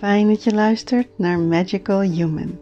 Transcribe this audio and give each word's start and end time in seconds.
Fijn 0.00 0.28
dat 0.28 0.44
je 0.44 0.54
luistert 0.54 1.18
naar 1.18 1.38
Magical 1.38 2.00
Human. 2.00 2.58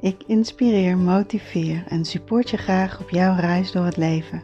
Ik 0.00 0.22
inspireer, 0.26 0.98
motiveer 0.98 1.84
en 1.88 2.04
support 2.04 2.50
je 2.50 2.56
graag 2.56 3.00
op 3.00 3.10
jouw 3.10 3.34
reis 3.34 3.72
door 3.72 3.84
het 3.84 3.96
leven. 3.96 4.42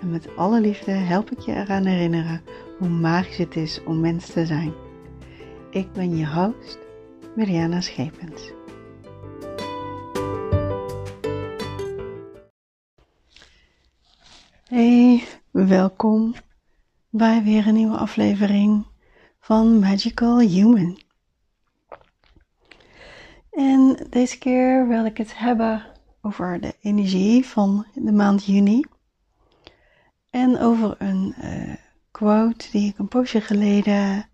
En 0.00 0.10
met 0.10 0.36
alle 0.36 0.60
liefde 0.60 0.90
help 0.90 1.30
ik 1.30 1.38
je 1.38 1.52
eraan 1.52 1.84
herinneren 1.84 2.42
hoe 2.78 2.88
magisch 2.88 3.36
het 3.36 3.56
is 3.56 3.84
om 3.84 4.00
mens 4.00 4.26
te 4.26 4.46
zijn. 4.46 4.72
Ik 5.70 5.92
ben 5.92 6.16
je 6.16 6.26
host, 6.26 6.78
Mariana 7.36 7.80
Schepens. 7.80 8.52
Hey, 14.64 15.24
welkom 15.50 16.34
bij 17.10 17.42
weer 17.42 17.66
een 17.66 17.74
nieuwe 17.74 17.96
aflevering 17.96 18.86
van 19.40 19.78
Magical 19.78 20.38
Human. 20.38 21.08
En 23.60 24.06
deze 24.10 24.38
keer 24.38 24.88
wil 24.88 25.04
ik 25.04 25.16
het 25.16 25.38
hebben 25.38 25.86
over 26.20 26.60
de 26.60 26.76
energie 26.80 27.46
van 27.46 27.86
de 27.94 28.12
maand 28.12 28.44
juni. 28.44 28.84
En 30.30 30.58
over 30.58 30.94
een 30.98 31.34
uh, 31.38 31.74
quote 32.10 32.70
die 32.70 32.88
ik 32.88 32.98
een 32.98 33.08
poosje 33.08 33.40
geleden 33.40 34.28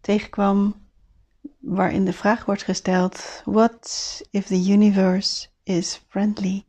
tegenkwam, 0.00 0.74
waarin 1.58 2.04
de 2.04 2.12
vraag 2.12 2.44
wordt 2.44 2.62
gesteld: 2.62 3.42
What 3.44 4.20
if 4.30 4.46
the 4.46 4.70
universe 4.72 5.48
is 5.62 6.02
friendly? 6.08 6.64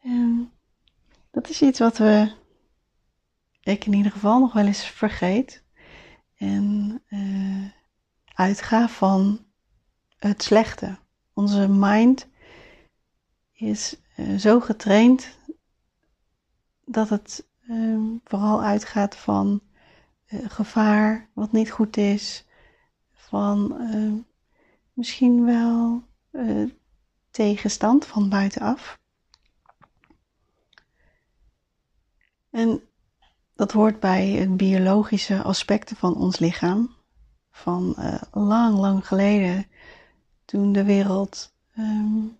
En 0.00 0.52
dat 1.30 1.48
is 1.48 1.62
iets 1.62 1.78
wat 1.78 1.98
we, 1.98 2.32
ik 3.62 3.86
in 3.86 3.92
ieder 3.92 4.12
geval, 4.12 4.40
nog 4.40 4.52
wel 4.52 4.66
eens 4.66 4.86
vergeet. 4.86 5.64
En 6.36 7.02
uh, 7.08 7.77
uitga 8.38 8.88
van 8.88 9.46
het 10.16 10.42
slechte. 10.42 10.98
Onze 11.32 11.68
mind 11.68 12.26
is 13.52 13.96
uh, 14.16 14.38
zo 14.38 14.60
getraind 14.60 15.38
dat 16.84 17.08
het 17.08 17.46
uh, 17.68 17.98
vooral 18.24 18.62
uitgaat 18.62 19.16
van 19.16 19.60
uh, 20.28 20.50
gevaar, 20.50 21.28
wat 21.32 21.52
niet 21.52 21.70
goed 21.70 21.96
is, 21.96 22.44
van 23.12 23.80
ehm, 23.80 24.16
misschien 24.92 25.44
wel 25.44 26.02
eh, 26.30 26.64
tegenstand 27.30 28.06
van 28.06 28.28
buitenaf. 28.28 28.98
En 32.50 32.82
dat 33.54 33.72
hoort 33.72 34.00
bij 34.00 34.28
het 34.28 34.56
biologische 34.56 35.42
aspecten 35.42 35.96
van 35.96 36.16
ons 36.16 36.38
lichaam. 36.38 36.97
Van 37.62 37.94
uh, 37.98 38.14
lang, 38.32 38.78
lang 38.78 39.06
geleden, 39.06 39.66
toen 40.44 40.72
de 40.72 40.84
wereld 40.84 41.54
um, 41.78 42.36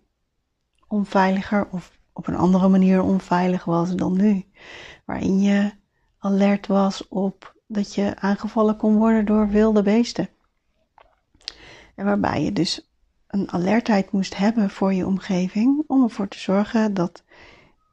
onveiliger 0.87 1.67
of 1.71 1.97
op 2.13 2.27
een 2.27 2.35
andere 2.35 2.67
manier 2.67 3.01
onveilig 3.01 3.65
was 3.65 3.95
dan 3.95 4.17
nu. 4.17 4.45
Waarin 5.05 5.41
je 5.41 5.71
alert 6.19 6.67
was 6.67 7.07
op 7.07 7.55
dat 7.67 7.95
je 7.95 8.15
aangevallen 8.19 8.77
kon 8.77 8.97
worden 8.97 9.25
door 9.25 9.47
wilde 9.47 9.81
beesten. 9.81 10.29
En 11.95 12.05
waarbij 12.05 12.43
je 12.43 12.53
dus 12.53 12.89
een 13.27 13.51
alertheid 13.51 14.11
moest 14.11 14.37
hebben 14.37 14.69
voor 14.69 14.93
je 14.93 15.05
omgeving 15.05 15.83
om 15.87 16.03
ervoor 16.03 16.27
te 16.27 16.39
zorgen 16.39 16.93
dat 16.93 17.23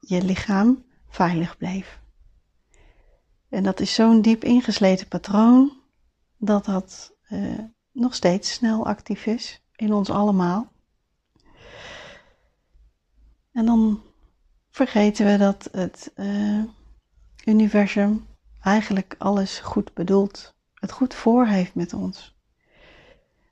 je 0.01 0.23
lichaam 0.23 0.85
veilig 1.09 1.57
bleef. 1.57 2.01
En 3.49 3.63
dat 3.63 3.81
is 3.81 3.95
zo'n 3.95 4.23
diep 4.23 4.45
ingesleten 4.45 5.09
patroon 5.09 5.73
dat 6.37 6.65
dat 6.65 7.15
uh, 7.31 7.59
nog 7.93 8.15
steeds 8.15 8.53
snel 8.53 8.87
actief 8.87 9.27
is 9.27 9.62
in 9.77 9.93
ons 9.93 10.11
allemaal. 10.11 10.73
En 13.53 13.67
dan 13.67 14.03
vergeten 14.71 15.27
we 15.27 15.37
dat 15.37 15.69
het 15.73 16.12
uh, 16.17 16.62
universum 17.45 18.27
eigenlijk 18.61 19.15
alles 19.19 19.59
goed 19.59 19.95
bedoelt, 19.95 20.55
het 20.75 20.93
goed 20.93 21.15
voor 21.15 21.47
heeft 21.47 21.75
met 21.75 21.93
ons. 21.93 22.37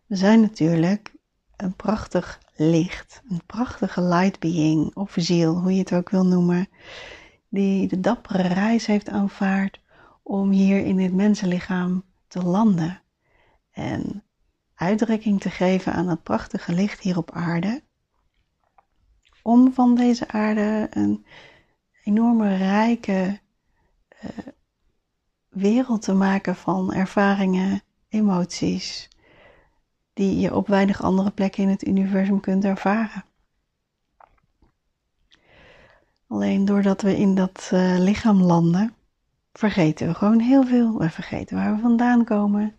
We 0.07 0.17
zijn 0.17 0.41
natuurlijk 0.41 1.13
een 1.57 1.75
prachtig 1.75 2.41
licht, 2.57 3.23
een 3.29 3.43
prachtige 3.47 4.01
light 4.01 4.39
being 4.39 4.95
of 4.97 5.15
ziel, 5.17 5.59
hoe 5.59 5.73
je 5.73 5.79
het 5.79 5.93
ook 5.93 6.11
wil 6.11 6.27
noemen, 6.27 6.69
die 7.49 7.89
de 7.89 8.01
dappere 8.01 8.49
reis 8.49 8.87
heeft 8.87 9.09
aanvaard 9.09 9.81
om 10.23 10.51
hier 10.51 10.85
in 10.85 10.97
dit 10.97 11.13
mensenlichaam 11.13 12.05
te 12.29 12.43
landen 12.43 13.03
en 13.75 14.23
uitdrukking 14.75 15.41
te 15.41 15.51
geven 15.51 15.93
aan 15.93 16.09
het 16.09 16.23
prachtige 16.23 16.73
licht 16.73 17.01
hier 17.01 17.17
op 17.17 17.31
aarde. 17.31 17.83
Om 19.43 19.73
van 19.73 19.95
deze 19.95 20.29
aarde 20.29 20.87
een 20.91 21.27
enorme 22.05 22.57
rijke 22.57 23.41
uh, 24.25 24.31
wereld 25.49 26.03
te 26.03 26.15
maken 26.15 26.57
van 26.57 26.93
ervaringen, 26.93 27.83
emoties, 28.09 29.09
die 30.13 30.39
je 30.39 30.55
op 30.55 30.67
weinig 30.67 31.03
andere 31.03 31.31
plekken 31.31 31.63
in 31.63 31.69
het 31.69 31.87
universum 31.87 32.41
kunt 32.41 32.65
ervaren. 32.65 33.25
Alleen 36.27 36.65
doordat 36.65 37.03
we 37.03 37.17
in 37.17 37.35
dat 37.35 37.71
uh, 37.73 37.99
lichaam 37.99 38.43
landen, 38.43 38.95
vergeten 39.53 40.07
we 40.07 40.15
gewoon 40.15 40.41
heel 40.41 40.65
veel. 40.65 40.99
We 40.99 41.11
vergeten 41.11 41.57
waar 41.57 41.75
we 41.75 41.81
vandaan 41.81 42.25
komen. 42.25 42.77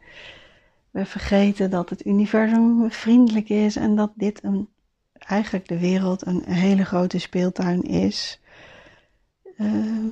We 0.95 1.05
vergeten 1.05 1.69
dat 1.69 1.89
het 1.89 2.05
universum 2.05 2.91
vriendelijk 2.91 3.49
is 3.49 3.75
en 3.75 3.95
dat 3.95 4.11
dit 4.15 4.43
een, 4.43 4.69
eigenlijk 5.13 5.67
de 5.67 5.79
wereld 5.79 6.25
een 6.25 6.43
hele 6.45 6.85
grote 6.85 7.19
speeltuin 7.19 7.81
is. 7.81 8.39
Uh, 9.57 10.05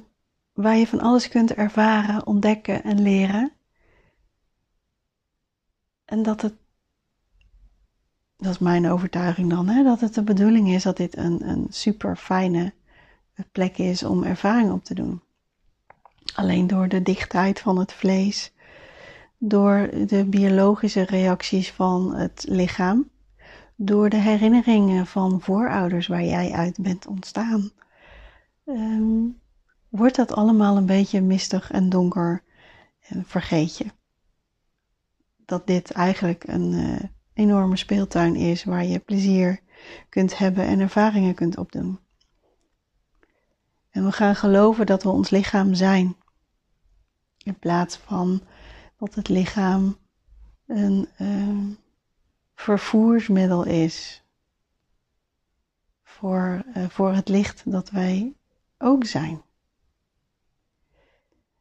waar 0.53 0.75
je 0.75 0.88
van 0.88 0.99
alles 0.99 1.27
kunt 1.27 1.53
ervaren, 1.53 2.25
ontdekken 2.25 2.83
en 2.83 3.01
leren. 3.01 3.51
En 6.05 6.23
dat 6.23 6.41
het, 6.41 6.53
dat 8.38 8.51
is 8.51 8.59
mijn 8.59 8.89
overtuiging 8.89 9.50
dan, 9.50 9.67
hè, 9.67 9.83
dat 9.83 10.00
het 10.00 10.13
de 10.13 10.23
bedoeling 10.23 10.69
is 10.69 10.83
dat 10.83 10.97
dit 10.97 11.17
een, 11.17 11.50
een 11.50 11.67
super 11.69 12.15
fijne 12.15 12.73
plek 13.51 13.77
is 13.77 14.03
om 14.03 14.23
ervaring 14.23 14.71
op 14.71 14.83
te 14.83 14.94
doen. 14.94 15.21
Alleen 16.35 16.67
door 16.67 16.88
de 16.88 17.01
dichtheid 17.01 17.59
van 17.59 17.79
het 17.79 17.94
vlees, 17.94 18.53
door 19.48 19.90
de 20.08 20.26
biologische 20.26 21.02
reacties 21.02 21.72
van 21.72 22.16
het 22.16 22.46
lichaam, 22.48 23.09
door 23.76 24.09
de 24.09 24.18
herinneringen 24.18 25.08
van 25.08 25.42
voorouders 25.42 26.08
waar 26.08 26.24
jij 26.24 26.52
uit 26.52 26.81
bent 26.81 27.08
ontstaan, 27.08 27.72
um, 28.66 29.40
wordt 29.90 30.16
dat 30.16 30.34
allemaal 30.34 30.78
een 30.78 30.86
beetje 30.86 31.22
mistig 31.22 31.72
en 31.72 31.90
donker 31.90 32.44
en 33.00 33.24
vergeet 33.26 33.78
je 33.78 33.86
dat 35.46 35.68
dit 35.68 35.92
eigenlijk 35.92 36.48
een 36.48 36.72
uh, 36.72 37.00
enorme 37.34 37.78
speeltuin 37.78 38.36
is 38.36 38.64
waar 38.64 38.86
je 38.86 39.00
plezier 39.00 39.60
kunt 40.10 40.38
hebben 40.38 40.66
en 40.66 40.80
ervaringen 40.80 41.36
kunt 41.36 41.58
opdoen. 41.58 42.00
En 43.90 44.06
we 44.06 44.12
gaan 44.12 44.36
geloven 44.36 44.86
dat 44.86 45.04
we 45.04 45.10
ons 45.10 45.30
lichaam 45.30 45.74
zijn. 45.74 46.16
In 47.44 47.60
plaats 47.60 47.98
van 47.98 48.42
dat 49.03 49.16
het 49.16 49.30
lichaam 49.30 49.97
een 50.66 51.08
uh, 51.22 51.75
vervoersmiddel 52.56 53.66
is 53.66 54.24
voor, 56.03 56.64
uh, 56.78 56.90
voor 56.90 57.13
het 57.13 57.30
licht 57.30 57.72
dat 57.72 57.90
wij 57.90 58.34
ook 58.78 59.06
zijn. 59.06 59.42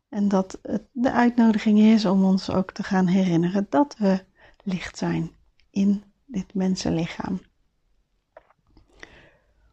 En 0.09 0.29
dat 0.29 0.59
het 0.63 0.83
de 0.93 1.13
uitnodiging 1.13 1.79
is 1.79 2.05
om 2.05 2.25
ons 2.25 2.51
ook 2.51 2.73
te 2.73 2.83
gaan 2.83 3.07
herinneren 3.07 3.67
dat 3.69 3.97
we 3.99 4.25
licht 4.63 4.99
zijn 4.99 5.31
in 5.71 6.03
dit 6.27 6.55
mensenlichaam. 6.55 7.41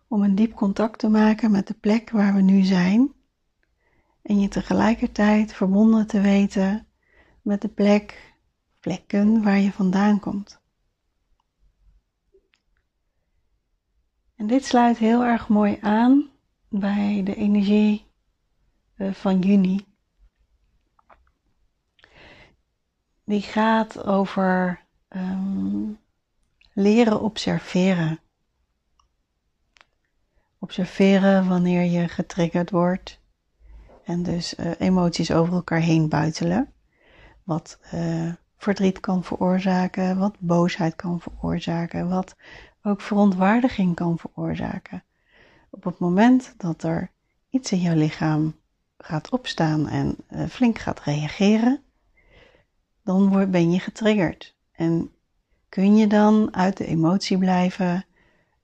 Om 0.07 0.23
een 0.23 0.35
diep 0.35 0.53
contact 0.53 0.99
te 0.99 1.09
maken 1.09 1.51
met 1.51 1.67
de 1.67 1.73
plek 1.73 2.09
waar 2.09 2.33
we 2.33 2.41
nu 2.41 2.63
zijn 2.63 3.13
en 4.21 4.39
je 4.39 4.47
tegelijkertijd 4.47 5.53
verbonden 5.53 6.07
te 6.07 6.21
weten 6.21 6.83
met 7.49 7.61
de 7.61 7.67
plek, 7.67 8.33
plekken 8.79 9.43
waar 9.43 9.57
je 9.57 9.71
vandaan 9.71 10.19
komt. 10.19 10.59
En 14.35 14.47
dit 14.47 14.65
sluit 14.65 14.97
heel 14.97 15.23
erg 15.23 15.47
mooi 15.47 15.77
aan 15.81 16.29
bij 16.67 17.21
de 17.23 17.35
energie 17.35 18.05
eh, 18.95 19.13
van 19.13 19.39
juni 19.39 19.85
die 23.23 23.41
gaat 23.41 24.05
over 24.05 24.85
um, 25.09 25.99
leren 26.73 27.21
observeren. 27.21 28.19
Observeren 30.59 31.47
wanneer 31.47 31.83
je 31.83 32.07
getriggerd 32.07 32.69
wordt 32.69 33.19
en 34.03 34.23
dus 34.23 34.53
uh, 34.53 34.71
emoties 34.79 35.31
over 35.31 35.53
elkaar 35.53 35.81
heen 35.81 36.09
buitelen. 36.09 36.73
Wat 37.49 37.79
uh, 37.93 38.33
verdriet 38.57 38.99
kan 38.99 39.23
veroorzaken, 39.23 40.17
wat 40.17 40.35
boosheid 40.39 40.95
kan 40.95 41.21
veroorzaken, 41.21 42.09
wat 42.09 42.35
ook 42.83 43.01
verontwaardiging 43.01 43.95
kan 43.95 44.17
veroorzaken. 44.17 45.03
Op 45.69 45.83
het 45.83 45.99
moment 45.99 46.53
dat 46.57 46.83
er 46.83 47.11
iets 47.49 47.71
in 47.71 47.79
jouw 47.79 47.95
lichaam 47.95 48.55
gaat 48.97 49.29
opstaan 49.29 49.87
en 49.87 50.15
uh, 50.29 50.45
flink 50.45 50.77
gaat 50.79 50.99
reageren, 50.99 51.81
dan 53.03 53.51
ben 53.51 53.71
je 53.71 53.79
getriggerd. 53.79 54.55
En 54.71 55.11
kun 55.69 55.95
je 55.95 56.07
dan 56.07 56.55
uit 56.55 56.77
de 56.77 56.85
emotie 56.85 57.37
blijven, 57.37 58.05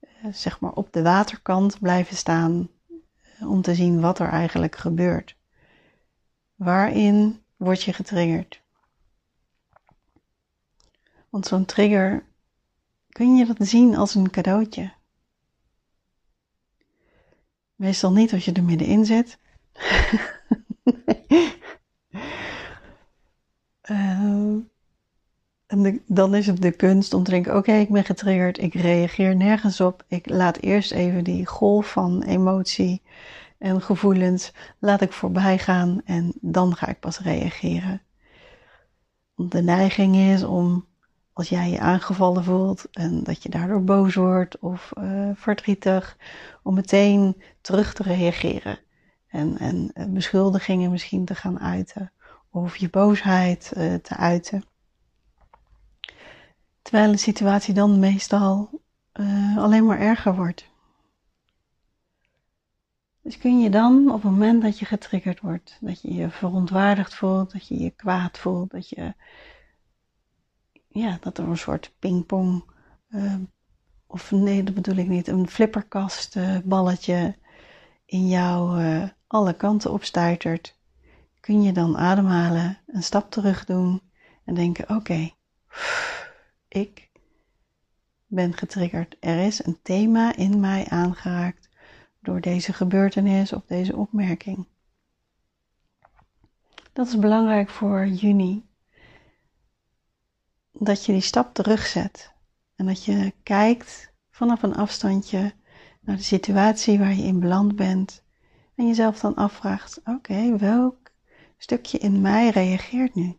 uh, 0.00 0.32
zeg 0.32 0.60
maar 0.60 0.72
op 0.72 0.92
de 0.92 1.02
waterkant 1.02 1.80
blijven 1.80 2.16
staan, 2.16 2.68
om 3.40 3.62
te 3.62 3.74
zien 3.74 4.00
wat 4.00 4.18
er 4.18 4.28
eigenlijk 4.28 4.76
gebeurt. 4.76 5.36
Waarin 6.54 7.42
word 7.56 7.82
je 7.82 7.92
getriggerd? 7.92 8.64
Want 11.36 11.48
zo'n 11.48 11.64
trigger, 11.64 12.24
kun 13.08 13.36
je 13.36 13.46
dat 13.46 13.56
zien 13.58 13.96
als 13.96 14.14
een 14.14 14.30
cadeautje? 14.30 14.92
Meestal 17.74 18.12
niet 18.12 18.32
als 18.32 18.44
je 18.44 18.52
er 18.52 18.62
middenin 18.62 19.04
zit. 19.04 19.38
uh, 23.90 24.56
en 25.66 26.02
dan 26.06 26.34
is 26.34 26.46
het 26.46 26.62
de 26.62 26.70
kunst 26.70 27.14
om 27.14 27.24
te 27.24 27.30
denken: 27.30 27.56
oké, 27.56 27.72
ik 27.72 27.88
ben 27.88 28.04
getriggerd, 28.04 28.58
ik 28.58 28.74
reageer 28.74 29.36
nergens 29.36 29.80
op. 29.80 30.04
Ik 30.08 30.28
laat 30.28 30.56
eerst 30.56 30.92
even 30.92 31.24
die 31.24 31.46
golf 31.46 31.90
van 31.90 32.22
emotie 32.22 33.02
en 33.58 33.82
gevoelens 33.82 34.52
laat 34.78 35.00
ik 35.00 35.12
voorbij 35.12 35.58
gaan 35.58 36.00
en 36.04 36.32
dan 36.40 36.76
ga 36.76 36.88
ik 36.88 37.00
pas 37.00 37.18
reageren. 37.18 38.02
De 39.34 39.62
neiging 39.62 40.16
is 40.16 40.42
om 40.44 40.86
als 41.36 41.48
jij 41.48 41.70
je 41.70 41.78
aangevallen 41.78 42.44
voelt 42.44 42.90
en 42.90 43.22
dat 43.22 43.42
je 43.42 43.48
daardoor 43.48 43.84
boos 43.84 44.14
wordt 44.14 44.58
of 44.58 44.92
uh, 44.98 45.30
verdrietig, 45.34 46.16
om 46.62 46.74
meteen 46.74 47.42
terug 47.60 47.94
te 47.94 48.02
reageren 48.02 48.78
en, 49.26 49.58
en 49.58 49.90
uh, 49.94 50.06
beschuldigingen 50.06 50.90
misschien 50.90 51.24
te 51.24 51.34
gaan 51.34 51.60
uiten 51.60 52.12
of 52.50 52.76
je 52.76 52.90
boosheid 52.90 53.72
uh, 53.76 53.94
te 53.94 54.16
uiten. 54.16 54.64
Terwijl 56.82 57.12
de 57.12 57.18
situatie 57.18 57.74
dan 57.74 57.98
meestal 57.98 58.70
alleen 59.56 59.84
maar 59.84 60.00
erger 60.00 60.34
wordt. 60.34 60.68
Dus 63.22 63.38
kun 63.38 63.60
je 63.60 63.70
dan 63.70 64.12
op 64.12 64.22
het 64.22 64.30
moment 64.30 64.62
dat 64.62 64.78
je 64.78 64.84
getriggerd 64.84 65.40
wordt, 65.40 65.78
dat 65.80 66.02
je 66.02 66.14
je 66.14 66.30
verontwaardigd 66.30 67.14
voelt, 67.14 67.52
dat 67.52 67.68
je 67.68 67.78
je 67.78 67.90
kwaad 67.90 68.38
voelt, 68.38 68.70
dat 68.70 68.88
je 68.88 69.14
ja, 70.96 71.18
dat 71.20 71.38
er 71.38 71.48
een 71.48 71.58
soort 71.58 71.94
pingpong, 71.98 72.64
uh, 73.08 73.34
of 74.06 74.30
nee, 74.30 74.62
dat 74.62 74.74
bedoel 74.74 74.96
ik 74.96 75.08
niet, 75.08 75.28
een 75.28 75.48
flipperkast 75.48 76.36
uh, 76.36 76.58
balletje 76.64 77.36
in 78.04 78.28
jou 78.28 78.82
uh, 78.82 79.08
alle 79.26 79.52
kanten 79.52 79.92
opstuitert, 79.92 80.78
kun 81.40 81.62
je 81.62 81.72
dan 81.72 81.96
ademhalen, 81.96 82.78
een 82.86 83.02
stap 83.02 83.30
terug 83.30 83.64
doen 83.64 84.02
en 84.44 84.54
denken: 84.54 84.96
oké, 84.96 85.30
ik 86.68 87.10
ben 88.26 88.52
getriggerd. 88.54 89.16
Er 89.20 89.46
is 89.46 89.64
een 89.64 89.78
thema 89.82 90.36
in 90.36 90.60
mij 90.60 90.86
aangeraakt 90.88 91.68
door 92.20 92.40
deze 92.40 92.72
gebeurtenis 92.72 93.52
of 93.52 93.64
deze 93.66 93.96
opmerking. 93.96 94.66
Dat 96.92 97.06
is 97.06 97.18
belangrijk 97.18 97.70
voor 97.70 98.06
juni 98.06 98.65
dat 100.78 101.04
je 101.04 101.12
die 101.12 101.20
stap 101.20 101.54
terugzet 101.54 102.32
en 102.76 102.86
dat 102.86 103.04
je 103.04 103.32
kijkt 103.42 104.12
vanaf 104.30 104.62
een 104.62 104.74
afstandje 104.74 105.52
naar 106.00 106.16
de 106.16 106.22
situatie 106.22 106.98
waar 106.98 107.14
je 107.14 107.22
in 107.22 107.40
beland 107.40 107.76
bent 107.76 108.22
en 108.74 108.86
jezelf 108.86 109.20
dan 109.20 109.34
afvraagt: 109.34 110.00
oké, 110.04 110.56
welk 110.56 111.10
stukje 111.56 111.98
in 111.98 112.20
mij 112.20 112.48
reageert 112.50 113.14
nu? 113.14 113.36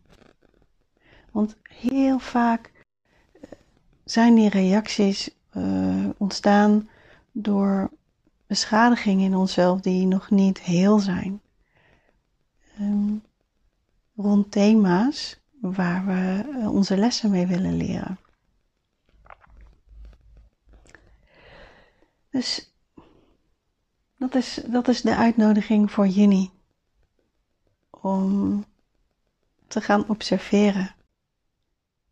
Want 1.31 1.55
heel 1.63 2.19
vaak 2.19 2.71
eh, 3.33 3.51
zijn 4.03 4.35
die 4.35 4.49
reacties 4.49 5.29
uh, 5.53 6.09
ontstaan 6.17 6.89
door 7.31 7.91
beschadigingen 8.47 9.25
in 9.25 9.35
onszelf 9.35 9.81
die 9.81 10.05
nog 10.05 10.29
niet 10.29 10.59
heel 10.59 10.99
zijn. 10.99 11.41
Um, 12.79 13.23
rond 14.15 14.51
thema's 14.51 15.39
waar 15.73 16.05
we 16.05 16.49
eh, 16.59 16.71
onze 16.71 16.97
lessen 16.97 17.29
mee 17.29 17.47
willen 17.47 17.77
leren. 17.77 18.19
Dus 22.29 22.73
dat 24.17 24.35
is, 24.35 24.61
dat 24.67 24.87
is 24.87 25.01
de 25.01 25.15
uitnodiging 25.15 25.91
voor 25.91 26.07
juni. 26.07 26.51
Om 27.89 28.65
te 29.67 29.81
gaan 29.81 30.07
observeren. 30.07 30.95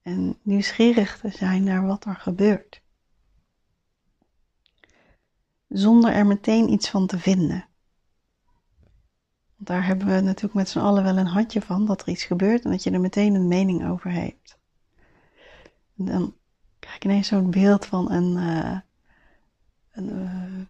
En 0.01 0.39
nieuwsgierig 0.41 1.19
te 1.19 1.29
zijn 1.29 1.63
naar 1.63 1.85
wat 1.85 2.05
er 2.05 2.15
gebeurt. 2.15 2.81
Zonder 5.67 6.13
er 6.13 6.25
meteen 6.25 6.71
iets 6.71 6.89
van 6.89 7.07
te 7.07 7.19
vinden 7.19 7.65
daar 9.57 9.85
hebben 9.85 10.07
we 10.07 10.21
natuurlijk 10.21 10.53
met 10.53 10.69
z'n 10.69 10.79
allen 10.79 11.03
wel 11.03 11.17
een 11.17 11.25
handje 11.25 11.61
van 11.61 11.85
dat 11.85 12.01
er 12.01 12.07
iets 12.07 12.23
gebeurt 12.23 12.63
en 12.63 12.71
dat 12.71 12.83
je 12.83 12.91
er 12.91 12.99
meteen 12.99 13.35
een 13.35 13.47
mening 13.47 13.89
over 13.89 14.11
hebt. 14.11 14.57
En 15.97 16.05
dan 16.05 16.35
krijg 16.79 16.95
ik 16.95 17.03
ineens 17.03 17.27
zo'n 17.27 17.51
beeld 17.51 17.85
van 17.85 18.11
een, 18.11 18.37
uh, 18.37 18.79
een, 19.91 20.67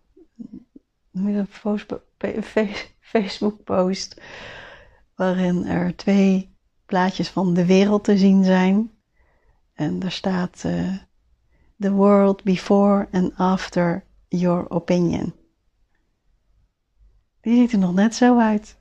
een 1.13 1.47
Facebook 2.99 3.63
post 3.63 4.21
waarin 5.15 5.65
er 5.65 5.95
twee 5.95 6.55
plaatjes 6.85 7.29
van 7.29 7.53
de 7.53 7.65
wereld 7.65 8.03
te 8.03 8.17
zien 8.17 8.43
zijn. 8.43 8.91
En 9.73 9.99
daar 9.99 10.11
staat 10.11 10.63
uh, 10.65 10.93
The 11.79 11.91
world 11.91 12.43
before 12.43 13.07
and 13.11 13.33
after 13.37 14.03
your 14.27 14.69
opinion. 14.69 15.33
Die 17.45 17.55
ziet 17.55 17.71
er 17.71 17.77
nog 17.77 17.93
net 17.93 18.15
zo 18.15 18.39
uit. 18.39 18.77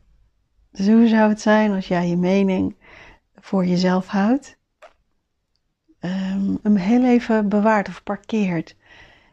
Dus 0.70 0.86
hoe 0.86 1.08
zou 1.08 1.28
het 1.28 1.40
zijn 1.40 1.72
als 1.72 1.88
jij 1.88 2.08
je 2.08 2.16
mening 2.16 2.76
voor 3.34 3.66
jezelf 3.66 4.06
houdt, 4.06 4.58
um, 6.00 6.76
heel 6.76 7.04
even 7.04 7.48
bewaart 7.48 7.88
of 7.88 8.02
parkeert. 8.02 8.76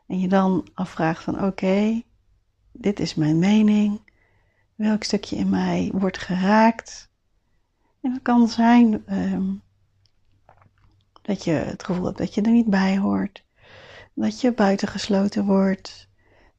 En 0.07 0.19
je 0.19 0.27
dan 0.27 0.67
afvraagt 0.73 1.23
van 1.23 1.43
oké, 1.43 2.01
dit 2.71 2.99
is 2.99 3.15
mijn 3.15 3.39
mening, 3.39 4.01
welk 4.75 5.03
stukje 5.03 5.35
in 5.35 5.49
mij 5.49 5.91
wordt 5.93 6.17
geraakt. 6.17 7.09
En 8.01 8.11
het 8.11 8.21
kan 8.21 8.47
zijn 8.47 9.03
um, 9.09 9.61
dat 11.21 11.43
je 11.43 11.51
het 11.51 11.83
gevoel 11.83 12.05
hebt 12.05 12.17
dat 12.17 12.33
je 12.33 12.41
er 12.41 12.51
niet 12.51 12.69
bij 12.69 12.97
hoort, 12.97 13.43
dat 14.13 14.41
je 14.41 14.53
buitengesloten 14.53 15.45
wordt, 15.45 16.09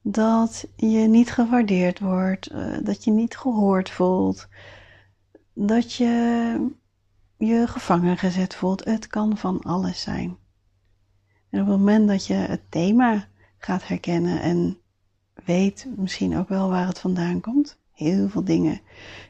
dat 0.03 0.67
je 0.75 1.07
niet 1.07 1.31
gewaardeerd 1.31 1.99
wordt, 1.99 2.51
uh, 2.51 2.77
dat 2.83 3.03
je 3.03 3.11
niet 3.11 3.37
gehoord 3.37 3.89
voelt, 3.89 4.47
dat 5.53 5.93
je 5.93 6.67
je 7.37 7.67
gevangen 7.67 8.17
gezet 8.17 8.55
voelt. 8.55 8.83
Het 8.83 9.07
kan 9.07 9.37
van 9.37 9.61
alles 9.61 10.01
zijn. 10.01 10.37
En 11.49 11.61
op 11.61 11.67
het 11.67 11.77
moment 11.77 12.07
dat 12.07 12.27
je 12.27 12.33
het 12.33 12.61
thema 12.69 13.27
gaat 13.57 13.87
herkennen 13.87 14.41
en 14.41 14.77
weet 15.45 15.87
misschien 15.95 16.37
ook 16.37 16.49
wel 16.49 16.69
waar 16.69 16.87
het 16.87 16.99
vandaan 16.99 17.41
komt, 17.41 17.77
heel 17.91 18.29
veel 18.29 18.43
dingen 18.43 18.81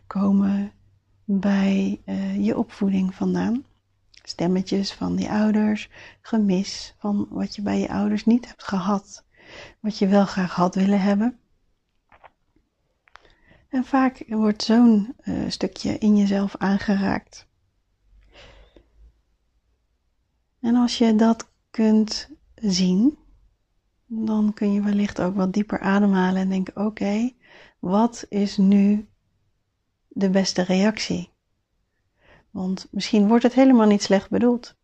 komen 0.08 0.72
bij 1.24 2.02
uh, 2.06 2.46
je 2.46 2.58
opvoeding 2.58 3.16
vandaan. 3.16 3.66
Stemmetjes 4.24 4.94
van 4.94 5.16
die 5.16 5.30
ouders, 5.30 5.90
gemis 6.22 6.96
van 6.98 7.28
wat 7.30 7.56
je 7.56 7.62
bij 7.62 7.80
je 7.80 7.90
ouders 7.90 8.26
niet 8.26 8.48
hebt 8.48 8.64
gehad, 8.64 9.23
wat 9.80 9.98
je 9.98 10.08
wel 10.08 10.26
graag 10.26 10.56
had 10.56 10.76
willen 10.76 11.02
hebben. 11.02 11.40
En 13.70 13.86
vaak 13.86 14.24
wordt 14.28 14.64
zo'n 14.64 15.16
uh, 15.24 15.50
stukje 15.50 15.98
in 15.98 16.18
jezelf 16.18 16.56
aangeraakt. 16.58 17.48
En 20.60 20.76
als 20.76 20.98
je 20.98 21.16
dat 21.16 21.50
kunt 21.72 22.30
zien, 22.56 23.18
dan 24.06 24.54
kun 24.54 24.74
je 24.74 24.82
wellicht 24.82 25.22
ook 25.22 25.36
wat 25.36 25.54
dieper 25.54 25.80
ademhalen 25.80 26.42
en 26.42 26.50
denken: 26.50 26.86
oké, 26.86 27.32
wat 27.80 28.26
is 28.30 28.58
nu 28.58 29.08
de 30.08 30.30
beste 30.30 30.62
reactie? 30.62 31.30
Want 32.52 32.88
misschien 32.92 33.28
wordt 33.28 33.44
het 33.44 33.54
helemaal 33.54 33.88
niet 33.88 34.04
slecht 34.04 34.30
bedoeld. 34.30 34.76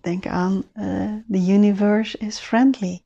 Denk 0.00 0.26
aan: 0.26 0.54
uh, 0.74 1.14
the 1.30 1.52
universe 1.52 2.18
is 2.18 2.38
friendly. 2.38 3.02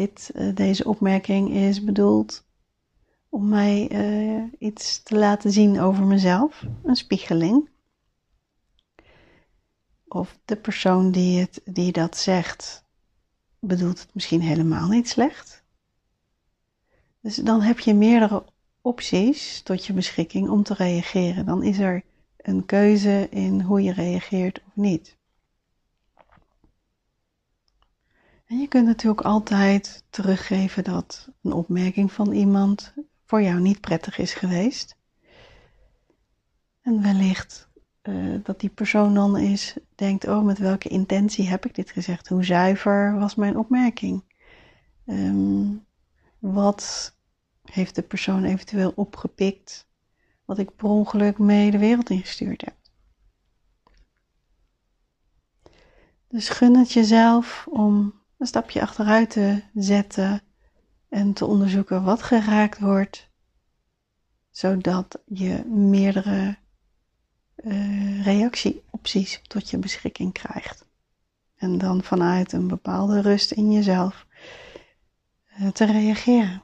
Dit, 0.00 0.30
uh, 0.34 0.54
deze 0.54 0.84
opmerking 0.84 1.50
is 1.50 1.84
bedoeld 1.84 2.44
om 3.28 3.48
mij 3.48 3.90
uh, 3.92 4.44
iets 4.58 5.02
te 5.02 5.18
laten 5.18 5.52
zien 5.52 5.80
over 5.80 6.04
mezelf, 6.04 6.64
een 6.82 6.96
spiegeling. 6.96 7.68
Of 10.08 10.38
de 10.44 10.56
persoon 10.56 11.10
die, 11.10 11.40
het, 11.40 11.60
die 11.64 11.92
dat 11.92 12.16
zegt, 12.16 12.84
bedoelt 13.58 14.00
het 14.00 14.14
misschien 14.14 14.40
helemaal 14.40 14.88
niet 14.88 15.08
slecht. 15.08 15.64
Dus 17.20 17.36
dan 17.36 17.60
heb 17.60 17.78
je 17.78 17.94
meerdere 17.94 18.44
opties 18.80 19.62
tot 19.62 19.86
je 19.86 19.92
beschikking 19.92 20.48
om 20.48 20.62
te 20.62 20.74
reageren. 20.74 21.46
Dan 21.46 21.62
is 21.62 21.78
er 21.78 22.02
een 22.36 22.66
keuze 22.66 23.28
in 23.30 23.60
hoe 23.60 23.82
je 23.82 23.92
reageert 23.92 24.60
of 24.66 24.76
niet. 24.76 25.18
En 28.50 28.58
je 28.58 28.68
kunt 28.68 28.86
natuurlijk 28.86 29.20
altijd 29.20 30.04
teruggeven 30.08 30.84
dat 30.84 31.28
een 31.42 31.52
opmerking 31.52 32.12
van 32.12 32.32
iemand 32.32 32.94
voor 33.24 33.42
jou 33.42 33.60
niet 33.60 33.80
prettig 33.80 34.18
is 34.18 34.34
geweest. 34.34 34.96
En 36.80 37.02
wellicht 37.02 37.68
uh, 38.02 38.44
dat 38.44 38.60
die 38.60 38.70
persoon 38.70 39.14
dan 39.14 39.36
is, 39.36 39.76
denkt, 39.94 40.28
oh, 40.28 40.44
met 40.44 40.58
welke 40.58 40.88
intentie 40.88 41.48
heb 41.48 41.64
ik 41.64 41.74
dit 41.74 41.90
gezegd? 41.90 42.28
Hoe 42.28 42.44
zuiver 42.44 43.18
was 43.18 43.34
mijn 43.34 43.56
opmerking? 43.56 44.24
Um, 45.06 45.86
wat 46.38 47.14
heeft 47.62 47.94
de 47.94 48.02
persoon 48.02 48.44
eventueel 48.44 48.92
opgepikt 48.94 49.88
wat 50.44 50.58
ik 50.58 50.76
per 50.76 50.88
ongeluk 50.88 51.38
mee 51.38 51.70
de 51.70 51.78
wereld 51.78 52.10
ingestuurd 52.10 52.64
heb? 52.64 52.76
Dus 56.28 56.48
gun 56.48 56.76
het 56.76 56.92
jezelf 56.92 57.66
om 57.70 58.19
een 58.40 58.46
stapje 58.46 58.80
achteruit 58.80 59.30
te 59.30 59.62
zetten 59.74 60.42
en 61.08 61.32
te 61.32 61.44
onderzoeken 61.44 62.04
wat 62.04 62.22
geraakt 62.22 62.78
wordt, 62.78 63.28
zodat 64.50 65.18
je 65.26 65.64
meerdere 65.66 66.56
uh, 67.56 68.24
reactieopties 68.24 69.40
tot 69.46 69.70
je 69.70 69.78
beschikking 69.78 70.32
krijgt. 70.32 70.86
En 71.56 71.78
dan 71.78 72.02
vanuit 72.02 72.52
een 72.52 72.68
bepaalde 72.68 73.20
rust 73.20 73.50
in 73.50 73.72
jezelf 73.72 74.26
uh, 75.60 75.68
te 75.68 75.84
reageren. 75.84 76.62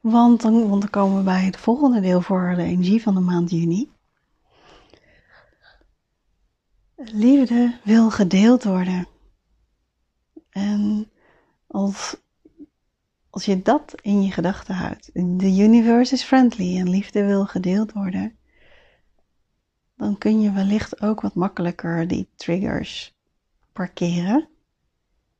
Want 0.00 0.40
dan, 0.40 0.68
want 0.68 0.80
dan 0.80 0.90
komen 0.90 1.16
we 1.16 1.22
bij 1.22 1.44
het 1.44 1.56
volgende 1.56 2.00
deel 2.00 2.20
voor 2.20 2.52
de 2.56 2.62
energie 2.62 3.02
van 3.02 3.14
de 3.14 3.20
maand 3.20 3.50
juni. 3.50 3.90
Liefde 7.04 7.78
wil 7.84 8.10
gedeeld 8.10 8.64
worden. 8.64 9.06
En 10.50 11.10
als, 11.66 12.16
als 13.30 13.44
je 13.44 13.62
dat 13.62 13.94
in 14.02 14.22
je 14.22 14.30
gedachten 14.32 14.74
houdt, 14.74 15.10
de 15.14 15.56
universe 15.56 16.14
is 16.14 16.22
friendly 16.22 16.78
en 16.78 16.88
liefde 16.88 17.24
wil 17.24 17.46
gedeeld 17.46 17.92
worden, 17.92 18.38
dan 19.96 20.18
kun 20.18 20.40
je 20.40 20.52
wellicht 20.52 21.02
ook 21.02 21.20
wat 21.20 21.34
makkelijker 21.34 22.08
die 22.08 22.28
triggers 22.34 23.16
parkeren 23.72 24.48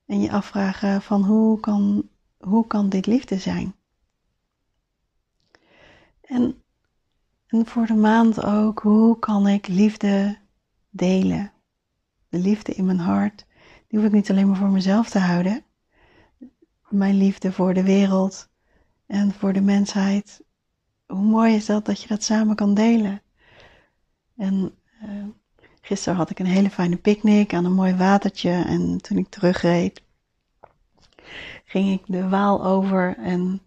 en 0.07 0.21
je 0.21 0.31
afvragen 0.31 1.03
van 1.03 1.25
hoe 1.25 1.61
kan, 1.61 2.09
hoe 2.39 2.67
kan 2.67 2.89
dit 2.89 3.07
liefde 3.07 3.39
zijn? 3.39 3.75
En, 6.21 6.63
en 7.47 7.67
voor 7.67 7.87
de 7.87 7.95
maand 7.95 8.45
ook, 8.45 8.79
hoe 8.79 9.19
kan 9.19 9.49
ik 9.49 9.67
liefde 9.67 10.39
delen? 10.91 11.53
De 12.29 12.39
liefde 12.39 12.73
in 12.73 12.85
mijn 12.85 12.99
hart, 12.99 13.47
die 13.87 13.99
hoef 13.99 14.09
ik 14.09 14.15
niet 14.15 14.31
alleen 14.31 14.49
maar 14.49 14.57
voor 14.57 14.69
mezelf 14.71 15.11
te 15.11 15.19
houden. 15.19 15.65
Mijn 16.89 17.17
liefde 17.17 17.53
voor 17.53 17.75
de 17.75 17.83
wereld 17.83 18.49
en 19.07 19.33
voor 19.33 19.53
de 19.53 19.61
mensheid. 19.61 20.43
Hoe 21.07 21.23
mooi 21.23 21.55
is 21.55 21.67
dat 21.67 21.85
dat 21.85 22.03
je 22.03 22.09
dat 22.09 22.23
samen 22.23 22.57
kan 22.57 22.75
delen? 22.75 23.23
En 24.37 24.75
uh, 25.05 25.25
gisteren 25.81 26.19
had 26.19 26.31
ik 26.31 26.39
een 26.39 26.47
hele 26.47 26.71
fijne 26.71 26.97
picknick 26.97 27.55
aan 27.55 27.65
een 27.65 27.73
mooi 27.73 27.95
watertje. 27.95 28.51
En 28.51 29.01
toen 29.01 29.19
ik 29.19 29.29
terugreed, 29.29 30.03
ging 31.65 31.93
ik 31.93 32.03
de 32.07 32.29
Waal 32.29 32.65
over 32.65 33.17
en 33.17 33.61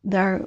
daar, 0.00 0.44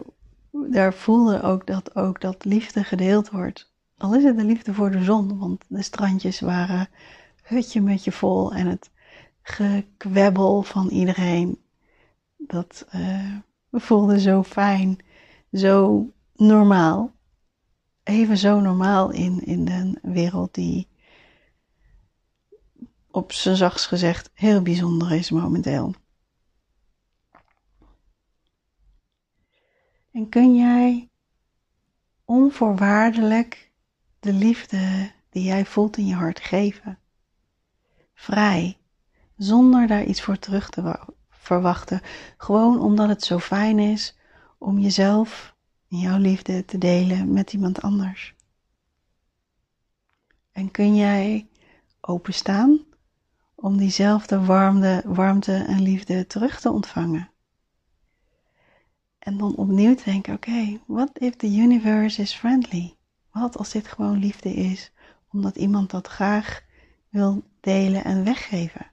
daar 0.51 0.93
voelde 0.93 1.41
ook 1.41 1.67
dat 1.67 1.95
ook 1.95 2.21
dat 2.21 2.45
liefde 2.45 2.83
gedeeld 2.83 3.29
wordt. 3.29 3.73
Al 3.97 4.15
is 4.15 4.23
het 4.23 4.37
de 4.37 4.43
liefde 4.43 4.73
voor 4.73 4.91
de 4.91 5.03
zon, 5.03 5.37
want 5.37 5.65
de 5.67 5.81
strandjes 5.81 6.39
waren 6.39 6.89
hutje 7.43 7.81
met 7.81 8.03
je 8.03 8.11
vol 8.11 8.53
en 8.53 8.67
het 8.67 8.91
gekwebbel 9.41 10.61
van 10.61 10.89
iedereen. 10.89 11.61
Dat 12.37 12.87
uh, 12.95 13.37
voelde 13.71 14.19
zo 14.19 14.43
fijn, 14.43 14.97
zo 15.51 16.09
normaal. 16.33 17.13
Even 18.03 18.37
zo 18.37 18.59
normaal 18.59 19.11
in, 19.11 19.45
in 19.45 19.69
een 19.69 19.99
wereld 20.01 20.53
die 20.53 20.87
op 23.11 23.31
zijn 23.31 23.55
zachts 23.55 23.85
gezegd 23.85 24.31
heel 24.33 24.61
bijzonder 24.61 25.11
is 25.11 25.29
momenteel. 25.29 25.93
En 30.11 30.29
kun 30.29 30.55
jij 30.55 31.09
onvoorwaardelijk 32.25 33.64
de 34.25 34.33
liefde 34.33 35.11
die 35.29 35.43
jij 35.43 35.65
voelt 35.65 35.97
in 35.97 36.05
je 36.05 36.13
hart 36.13 36.39
geven? 36.39 36.99
Vrij, 38.13 38.77
zonder 39.37 39.87
daar 39.87 40.03
iets 40.03 40.21
voor 40.21 40.39
terug 40.39 40.69
te 40.69 40.99
verwachten. 41.29 42.01
Gewoon 42.37 42.79
omdat 42.79 43.07
het 43.09 43.23
zo 43.23 43.39
fijn 43.39 43.79
is 43.79 44.15
om 44.57 44.79
jezelf 44.79 45.55
en 45.89 45.97
jouw 45.97 46.17
liefde 46.17 46.65
te 46.65 46.77
delen 46.77 47.33
met 47.33 47.53
iemand 47.53 47.81
anders. 47.81 48.35
En 50.51 50.71
kun 50.71 50.95
jij 50.95 51.47
openstaan 52.01 52.79
om 53.55 53.77
diezelfde 53.77 54.45
warmte, 54.45 55.01
warmte 55.05 55.53
en 55.67 55.81
liefde 55.81 56.27
terug 56.27 56.59
te 56.61 56.71
ontvangen? 56.71 57.29
En 59.19 59.37
dan 59.37 59.55
opnieuw 59.55 59.95
denken, 60.03 60.33
oké, 60.33 60.79
what 60.85 61.19
if 61.19 61.35
the 61.35 61.55
universe 61.55 62.21
is 62.21 62.33
friendly? 62.33 62.95
Wat 63.35 63.57
als 63.57 63.71
dit 63.71 63.87
gewoon 63.87 64.17
liefde 64.17 64.53
is, 64.53 64.91
omdat 65.31 65.55
iemand 65.55 65.89
dat 65.89 66.07
graag 66.07 66.63
wil 67.09 67.43
delen 67.59 68.03
en 68.03 68.23
weggeven? 68.23 68.91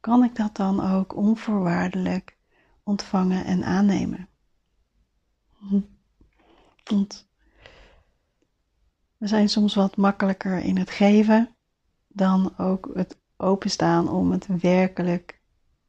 Kan 0.00 0.24
ik 0.24 0.36
dat 0.36 0.56
dan 0.56 0.80
ook 0.80 1.16
onvoorwaardelijk 1.16 2.36
ontvangen 2.82 3.44
en 3.44 3.64
aannemen? 3.64 4.28
Want 6.84 7.28
we 9.16 9.26
zijn 9.26 9.48
soms 9.48 9.74
wat 9.74 9.96
makkelijker 9.96 10.58
in 10.58 10.76
het 10.76 10.90
geven 10.90 11.54
dan 12.08 12.58
ook 12.58 12.90
het 12.94 13.18
openstaan 13.36 14.08
om 14.08 14.30
het 14.30 14.46
werkelijk 14.46 15.40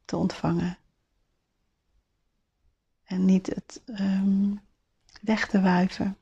te 0.04 0.16
ontvangen 0.16 0.78
en 3.04 3.24
niet 3.24 3.46
het 3.46 3.82
um, 3.86 4.60
weg 5.22 5.48
te 5.48 5.60
wuiven. 5.60 6.16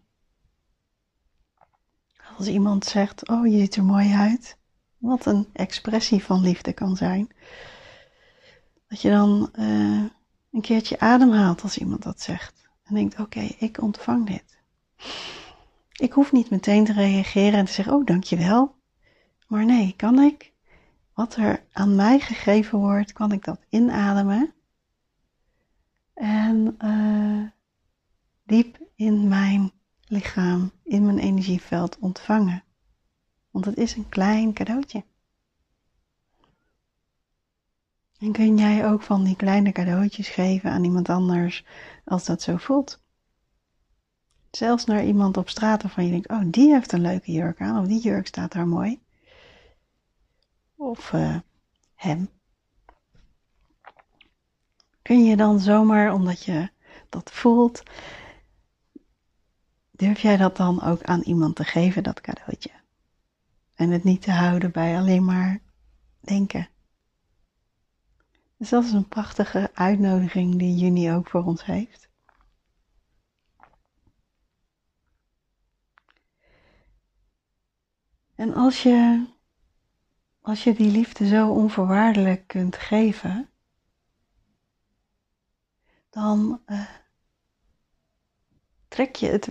Als 2.42 2.50
iemand 2.50 2.84
zegt, 2.84 3.28
oh 3.28 3.46
je 3.46 3.58
ziet 3.58 3.76
er 3.76 3.84
mooi 3.84 4.12
uit, 4.12 4.58
wat 4.98 5.26
een 5.26 5.48
expressie 5.52 6.24
van 6.24 6.40
liefde 6.40 6.72
kan 6.72 6.96
zijn. 6.96 7.28
Dat 8.88 9.00
je 9.02 9.10
dan 9.10 9.50
uh, 9.58 10.04
een 10.52 10.60
keertje 10.60 10.98
ademhaalt 11.00 11.62
als 11.62 11.78
iemand 11.78 12.02
dat 12.02 12.20
zegt. 12.20 12.68
En 12.84 12.94
denkt, 12.94 13.20
oké, 13.20 13.40
ik 13.58 13.82
ontvang 13.82 14.26
dit. 14.26 14.58
Ik 15.92 16.12
hoef 16.12 16.32
niet 16.32 16.50
meteen 16.50 16.84
te 16.84 16.92
reageren 16.92 17.58
en 17.58 17.64
te 17.64 17.72
zeggen, 17.72 17.94
oh 17.94 18.06
dankjewel. 18.06 18.74
Maar 19.46 19.64
nee, 19.64 19.94
kan 19.96 20.18
ik, 20.18 20.52
wat 21.14 21.36
er 21.36 21.64
aan 21.72 21.94
mij 21.94 22.20
gegeven 22.20 22.78
wordt, 22.78 23.12
kan 23.12 23.32
ik 23.32 23.44
dat 23.44 23.60
inademen 23.68 24.54
en 26.14 26.76
uh, 26.84 27.48
diep 28.44 28.78
in 28.94 29.28
mijn 29.28 29.72
lichaam, 30.12 30.72
in 30.84 31.04
mijn 31.04 31.18
energieveld 31.18 31.98
ontvangen. 31.98 32.64
Want 33.50 33.64
het 33.64 33.76
is 33.76 33.96
een 33.96 34.08
klein 34.08 34.52
cadeautje. 34.52 35.04
En 38.18 38.32
kun 38.32 38.56
jij 38.56 38.86
ook 38.86 39.02
van 39.02 39.24
die 39.24 39.36
kleine 39.36 39.72
cadeautjes 39.72 40.28
geven 40.28 40.70
aan 40.70 40.84
iemand 40.84 41.08
anders 41.08 41.64
als 42.04 42.24
dat 42.24 42.42
zo 42.42 42.56
voelt? 42.56 43.00
Zelfs 44.50 44.84
naar 44.84 45.04
iemand 45.04 45.36
op 45.36 45.48
straat 45.48 45.82
waarvan 45.82 46.04
je 46.04 46.10
denkt, 46.10 46.28
oh 46.28 46.42
die 46.46 46.72
heeft 46.72 46.92
een 46.92 47.00
leuke 47.00 47.32
jurk 47.32 47.60
aan, 47.60 47.80
of 47.80 47.86
die 47.86 48.00
jurk 48.00 48.26
staat 48.26 48.52
daar 48.52 48.68
mooi. 48.68 49.00
Of 50.76 51.12
uh, 51.12 51.36
hem 51.94 52.28
kun 55.02 55.24
je 55.24 55.36
dan 55.36 55.60
zomaar, 55.60 56.12
omdat 56.12 56.44
je 56.44 56.70
dat 57.08 57.30
voelt, 57.32 57.82
durf 60.02 60.20
jij 60.20 60.36
dat 60.36 60.56
dan 60.56 60.82
ook 60.82 61.02
aan 61.02 61.20
iemand 61.20 61.56
te 61.56 61.64
geven, 61.64 62.02
dat 62.02 62.20
cadeautje? 62.20 62.70
En 63.74 63.90
het 63.90 64.04
niet 64.04 64.22
te 64.22 64.30
houden 64.30 64.72
bij 64.72 64.96
alleen 64.96 65.24
maar 65.24 65.60
denken. 66.20 66.68
Dus 68.56 68.68
dat 68.68 68.84
is 68.84 68.92
een 68.92 69.08
prachtige 69.08 69.70
uitnodiging 69.74 70.58
die 70.58 70.76
juni 70.76 71.12
ook 71.12 71.28
voor 71.28 71.44
ons 71.44 71.64
heeft. 71.64 72.08
En 78.34 78.54
als 78.54 78.82
je, 78.82 79.26
als 80.40 80.64
je 80.64 80.74
die 80.74 80.90
liefde 80.90 81.26
zo 81.26 81.50
onvoorwaardelijk 81.50 82.46
kunt 82.46 82.76
geven, 82.76 83.50
dan 86.10 86.62
uh, 86.66 86.88
trek 88.88 89.16
je 89.16 89.28
het, 89.28 89.48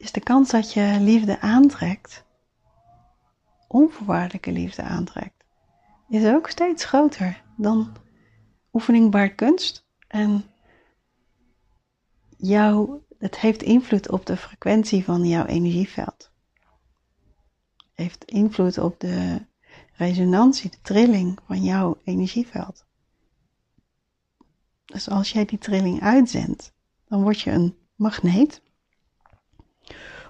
is 0.00 0.12
de 0.12 0.20
kans 0.20 0.50
dat 0.50 0.72
je 0.72 0.96
liefde 1.00 1.40
aantrekt, 1.40 2.24
onvoorwaardelijke 3.68 4.52
liefde 4.52 4.82
aantrekt, 4.82 5.44
is 6.08 6.24
ook 6.24 6.48
steeds 6.48 6.84
groter 6.84 7.42
dan 7.56 7.96
oefening 8.72 9.10
baart 9.10 9.34
kunst. 9.34 9.86
En 10.06 10.44
jou, 12.36 13.00
het 13.18 13.38
heeft 13.38 13.62
invloed 13.62 14.10
op 14.10 14.26
de 14.26 14.36
frequentie 14.36 15.04
van 15.04 15.24
jouw 15.24 15.44
energieveld. 15.44 16.30
Heeft 17.92 18.24
invloed 18.24 18.78
op 18.78 19.00
de 19.00 19.46
resonantie, 19.92 20.70
de 20.70 20.80
trilling 20.82 21.38
van 21.46 21.62
jouw 21.62 21.98
energieveld. 22.04 22.84
Dus 24.84 25.08
als 25.08 25.32
jij 25.32 25.44
die 25.44 25.58
trilling 25.58 26.02
uitzendt, 26.02 26.72
dan 27.08 27.22
word 27.22 27.40
je 27.40 27.50
een 27.50 27.76
magneet 27.94 28.62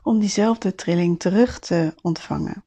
om 0.02 0.18
diezelfde 0.18 0.74
trilling 0.74 1.18
terug 1.18 1.58
te 1.58 1.94
ontvangen. 2.02 2.64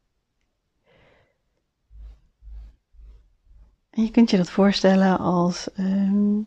En 3.90 4.04
je 4.04 4.12
kunt 4.12 4.30
je 4.30 4.38
dat 4.38 4.50
voorstellen 4.50 5.20
als 5.20 5.72
ehm, 5.74 6.40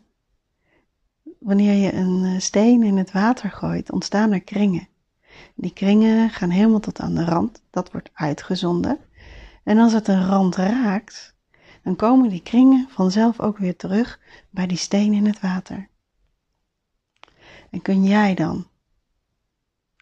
wanneer 1.39 1.73
je 1.73 1.93
een 1.93 2.23
eh, 2.23 2.39
steen 2.39 2.83
in 2.83 2.97
het 2.97 3.11
water 3.11 3.51
gooit, 3.51 3.91
ontstaan 3.91 4.31
er 4.31 4.41
kringen. 4.41 4.87
Die 5.55 5.73
kringen 5.73 6.29
gaan 6.29 6.49
helemaal 6.49 6.79
tot 6.79 6.99
aan 6.99 7.15
de 7.15 7.25
rand, 7.25 7.61
dat 7.69 7.91
wordt 7.91 8.09
uitgezonden. 8.13 8.99
En 9.63 9.77
als 9.77 9.93
het 9.93 10.07
een 10.07 10.25
rand 10.25 10.55
raakt, 10.55 11.35
dan 11.83 11.95
komen 11.95 12.29
die 12.29 12.41
kringen 12.41 12.87
vanzelf 12.89 13.39
ook 13.39 13.57
weer 13.57 13.75
terug 13.75 14.19
bij 14.49 14.67
die 14.67 14.77
steen 14.77 15.13
in 15.13 15.25
het 15.25 15.39
water. 15.39 15.89
En 17.69 17.81
kun 17.81 18.03
jij 18.03 18.33
dan 18.33 18.67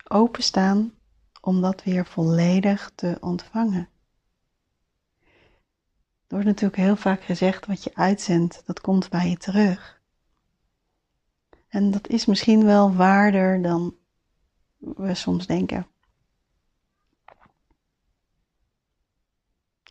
openstaan 0.10 0.94
om 1.42 1.62
dat 1.62 1.84
weer 1.84 2.06
volledig 2.06 2.92
te 2.96 3.18
ontvangen? 3.20 3.90
Er 6.28 6.42
wordt 6.42 6.46
natuurlijk 6.46 6.82
heel 6.82 6.96
vaak 6.96 7.24
gezegd 7.24 7.66
wat 7.66 7.84
je 7.84 7.96
uitzendt, 7.96 8.64
dat 8.66 8.82
komt 8.82 9.10
bij 9.10 9.30
je 9.30 9.38
terug. 9.38 10.02
En 11.68 11.92
dat 11.92 12.08
is 12.08 12.26
misschien 12.26 12.66
wel 12.66 12.94
waarder 12.94 13.62
dan 13.62 13.96
we 14.78 15.14
soms 15.14 15.48
denken. 15.48 15.88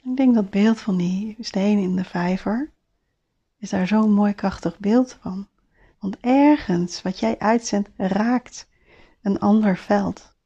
Ik 0.03 0.17
denk 0.17 0.35
dat 0.35 0.51
beeld 0.51 0.81
van 0.81 0.97
die 0.97 1.37
steen 1.41 1.79
in 1.79 1.97
de 1.97 2.05
vijver 2.05 2.73
is 3.59 3.71
daar 3.71 3.87
zo'n 3.87 4.13
mooi 4.13 4.33
krachtig 4.33 4.79
beeld 4.79 5.13
van. 5.21 5.49
Want 5.99 6.17
ergens 6.21 7.03
wat 7.03 7.19
jij 7.19 7.39
uitzendt 7.39 7.91
raakt 7.97 8.69
een 9.25 9.39
ander 9.39 9.77
veld. 9.77 10.37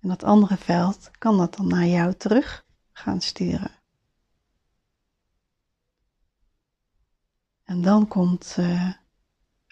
En 0.00 0.08
dat 0.08 0.22
andere 0.22 0.56
veld 0.56 1.10
kan 1.18 1.36
dat 1.36 1.56
dan 1.56 1.68
naar 1.68 1.86
jou 1.86 2.14
terug 2.14 2.66
gaan 2.92 3.20
sturen. 3.20 3.70
En 7.64 7.82
dan 7.82 8.08
komt 8.08 8.56
uh, 8.58 8.92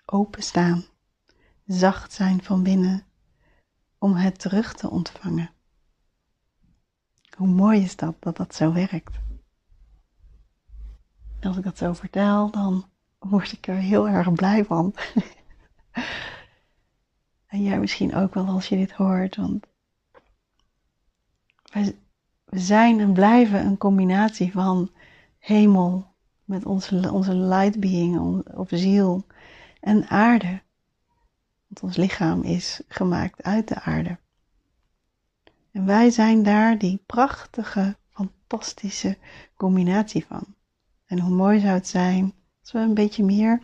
openstaan, 0.04 0.84
zacht 1.64 2.12
zijn 2.12 2.42
van 2.42 2.62
binnen 2.62 3.07
om 3.98 4.14
het 4.14 4.38
terug 4.38 4.74
te 4.74 4.90
ontvangen. 4.90 5.50
Hoe 7.37 7.48
mooi 7.48 7.83
is 7.83 7.96
dat, 7.96 8.16
dat 8.18 8.37
dat 8.37 8.55
zo 8.55 8.72
werkt. 8.72 9.18
Als 11.40 11.57
ik 11.57 11.64
dat 11.64 11.78
zo 11.78 11.92
vertel, 11.92 12.50
dan 12.50 12.90
word 13.18 13.52
ik 13.52 13.66
er 13.66 13.76
heel 13.76 14.09
erg 14.09 14.33
blij 14.33 14.64
van. 14.64 14.94
en 17.52 17.62
jij 17.62 17.78
misschien 17.78 18.14
ook 18.14 18.34
wel 18.34 18.46
als 18.46 18.68
je 18.68 18.76
dit 18.76 18.92
hoort, 18.92 19.36
want 19.36 19.66
we 22.44 22.58
zijn 22.58 23.00
en 23.00 23.12
blijven 23.12 23.66
een 23.66 23.78
combinatie 23.78 24.52
van 24.52 24.90
hemel 25.38 26.06
met 26.44 26.64
onze, 26.66 27.10
onze 27.12 27.34
light 27.34 27.80
being 27.80 28.44
of 28.54 28.68
ziel 28.70 29.26
en 29.80 30.08
aarde. 30.08 30.62
Want 31.66 31.82
ons 31.82 31.96
lichaam 31.96 32.42
is 32.42 32.80
gemaakt 32.88 33.42
uit 33.42 33.68
de 33.68 33.80
aarde. 33.80 34.18
En 35.72 35.86
wij 35.86 36.10
zijn 36.10 36.42
daar 36.42 36.78
die 36.78 37.02
prachtige, 37.06 37.96
fantastische 38.10 39.18
combinatie 39.56 40.26
van. 40.26 40.44
En 41.06 41.18
hoe 41.18 41.34
mooi 41.34 41.60
zou 41.60 41.72
het 41.72 41.88
zijn 41.88 42.32
als 42.60 42.72
we 42.72 42.78
een 42.78 42.94
beetje 42.94 43.24
meer 43.24 43.60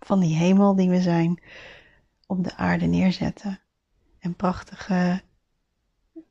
van 0.00 0.20
die 0.20 0.36
hemel 0.36 0.76
die 0.76 0.90
we 0.90 1.00
zijn 1.00 1.40
op 2.26 2.44
de 2.44 2.56
aarde 2.56 2.86
neerzetten. 2.86 3.60
En 4.18 4.34
prachtige 4.34 5.22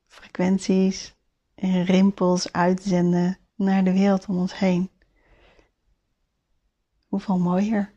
frequenties 0.06 1.14
en 1.54 1.84
rimpels 1.84 2.52
uitzenden 2.52 3.38
naar 3.54 3.84
de 3.84 3.92
wereld 3.92 4.26
om 4.26 4.36
ons 4.36 4.58
heen. 4.58 4.90
Hoeveel 7.06 7.38
mooier 7.38 7.92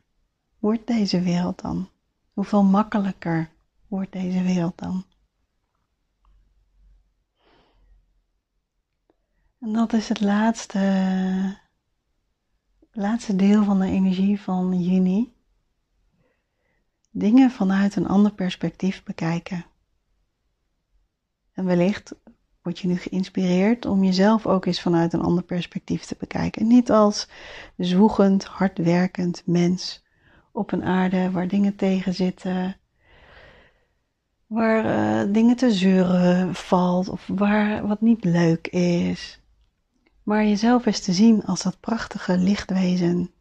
wordt 0.59 0.87
deze 0.87 1.21
wereld 1.21 1.61
dan? 1.61 1.89
Hoeveel 2.33 2.63
makkelijker 2.63 3.49
wordt 3.87 4.11
deze 4.11 4.43
wereld 4.43 4.77
dan? 4.77 5.05
En 9.59 9.73
dat 9.73 9.93
is 9.93 10.09
het 10.09 10.21
laatste, 10.21 11.59
laatste 12.91 13.35
deel 13.35 13.63
van 13.63 13.79
de 13.79 13.85
energie 13.85 14.41
van 14.41 14.81
juni. 14.81 15.33
Dingen 17.19 17.51
vanuit 17.51 17.95
een 17.95 18.07
ander 18.07 18.33
perspectief 18.33 19.03
bekijken. 19.03 19.65
En 21.53 21.65
wellicht 21.65 22.15
word 22.61 22.79
je 22.79 22.87
nu 22.87 22.97
geïnspireerd 22.97 23.85
om 23.85 24.03
jezelf 24.03 24.47
ook 24.47 24.65
eens 24.65 24.81
vanuit 24.81 25.13
een 25.13 25.21
ander 25.21 25.43
perspectief 25.43 26.05
te 26.05 26.15
bekijken. 26.19 26.67
Niet 26.67 26.91
als 26.91 27.27
zwoegend, 27.77 28.43
hardwerkend 28.43 29.43
mens 29.45 30.03
op 30.51 30.71
een 30.71 30.83
aarde 30.83 31.31
waar 31.31 31.47
dingen 31.47 31.75
tegen 31.75 32.13
zitten, 32.13 32.77
waar 34.47 34.85
uh, 34.85 35.33
dingen 35.33 35.55
te 35.55 35.71
zeuren 35.71 36.55
valt 36.55 37.09
of 37.09 37.27
waar 37.27 37.87
wat 37.87 38.01
niet 38.01 38.23
leuk 38.23 38.67
is. 38.67 39.41
Maar 40.23 40.43
jezelf 40.43 40.85
eens 40.85 40.99
te 40.99 41.13
zien 41.13 41.45
als 41.45 41.61
dat 41.63 41.79
prachtige 41.79 42.37
lichtwezen 42.37 43.31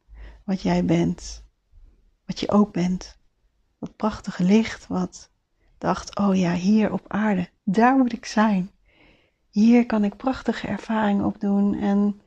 wat 0.44 0.62
jij 0.62 0.84
bent, 0.84 1.44
wat 2.24 2.40
je 2.40 2.50
ook 2.50 2.72
bent. 2.72 3.17
Dat 3.78 3.96
prachtige 3.96 4.44
licht 4.44 4.86
wat 4.86 5.30
dacht, 5.78 6.18
oh 6.18 6.36
ja, 6.36 6.52
hier 6.52 6.92
op 6.92 7.04
aarde, 7.08 7.48
daar 7.64 7.96
moet 7.96 8.12
ik 8.12 8.24
zijn. 8.24 8.70
Hier 9.50 9.86
kan 9.86 10.04
ik 10.04 10.16
prachtige 10.16 10.66
ervaringen 10.66 11.24
opdoen 11.24 11.74
en 11.74 12.20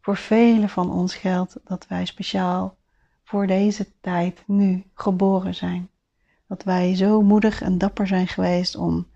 voor 0.00 0.16
velen 0.16 0.68
van 0.68 0.90
ons 0.90 1.14
geldt 1.14 1.56
dat 1.64 1.86
wij 1.88 2.04
speciaal 2.04 2.76
voor 3.24 3.46
deze 3.46 3.86
tijd 4.00 4.42
nu 4.46 4.84
geboren 4.94 5.54
zijn. 5.54 5.90
Dat 6.48 6.62
wij 6.62 6.96
zo 6.96 7.22
moedig 7.22 7.62
en 7.62 7.78
dapper 7.78 8.06
zijn 8.06 8.28
geweest 8.28 8.76
om 8.76 9.06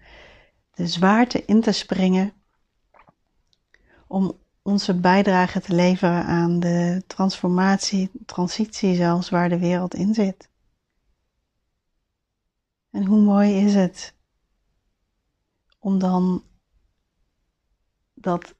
de 0.74 0.86
zwaarte 0.86 1.44
in 1.44 1.60
te 1.60 1.72
springen, 1.72 2.32
om 4.06 4.38
onze 4.62 4.94
bijdrage 5.00 5.60
te 5.60 5.74
leveren 5.74 6.24
aan 6.24 6.60
de 6.60 7.02
transformatie, 7.06 8.10
transitie 8.26 8.94
zelfs 8.94 9.30
waar 9.30 9.48
de 9.48 9.58
wereld 9.58 9.94
in 9.94 10.14
zit. 10.14 10.49
En 12.90 13.04
hoe 13.04 13.20
mooi 13.20 13.64
is 13.64 13.74
het 13.74 14.14
om 15.78 15.98
dan 15.98 16.44
dat 18.14 18.54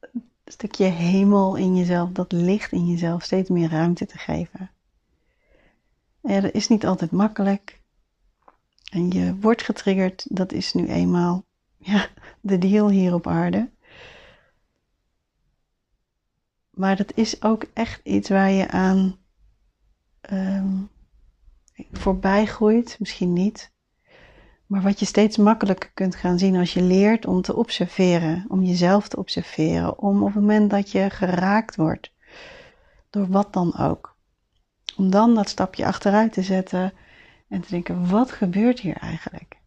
stukje 0.45 0.85
hemel 0.85 1.57
in 1.57 1.77
jezelf, 1.77 2.11
dat 2.11 2.33
licht 2.33 2.73
in 2.73 2.87
jezelf, 2.87 3.23
steeds 3.23 3.49
meer 3.49 3.71
ruimte 3.71 4.07
te 4.07 4.19
geven. 4.19 4.71
En 6.23 6.43
dat 6.43 6.53
is 6.53 6.69
niet 6.69 6.87
altijd 6.87 7.11
makkelijk. 7.11 7.81
En 8.91 9.11
je 9.11 9.37
wordt 9.37 9.63
getriggerd, 9.63 10.37
dat 10.37 10.53
is 10.53 10.73
nu 10.73 10.87
eenmaal 10.89 11.45
ja, 11.77 12.09
de 12.41 12.59
deal 12.59 12.89
hier 12.89 13.15
op 13.15 13.27
aarde. 13.27 13.71
Maar 16.71 16.97
dat 16.97 17.17
is 17.17 17.43
ook 17.43 17.65
echt 17.73 18.01
iets 18.05 18.29
waar 18.29 18.51
je 18.51 18.69
aan 18.69 19.19
um, 20.33 20.91
voorbij 21.93 22.47
groeit, 22.47 22.97
misschien 22.99 23.33
niet. 23.33 23.73
Maar 24.71 24.83
wat 24.83 24.99
je 24.99 25.05
steeds 25.05 25.37
makkelijker 25.37 25.91
kunt 25.95 26.15
gaan 26.15 26.39
zien 26.39 26.57
als 26.57 26.73
je 26.73 26.83
leert 26.83 27.27
om 27.27 27.43
te 27.43 27.57
observeren, 27.57 28.45
om 28.49 28.63
jezelf 28.63 29.09
te 29.09 29.17
observeren, 29.17 29.99
om 29.99 30.23
op 30.23 30.27
het 30.27 30.35
moment 30.35 30.71
dat 30.71 30.91
je 30.91 31.11
geraakt 31.11 31.77
wordt, 31.77 32.13
door 33.11 33.29
wat 33.29 33.53
dan 33.53 33.77
ook, 33.79 34.17
om 34.97 35.11
dan 35.11 35.35
dat 35.35 35.49
stapje 35.49 35.87
achteruit 35.87 36.33
te 36.33 36.43
zetten 36.43 36.93
en 37.49 37.61
te 37.61 37.69
denken, 37.71 38.09
wat 38.09 38.31
gebeurt 38.31 38.81
hier 38.81 38.97
eigenlijk? 38.97 39.61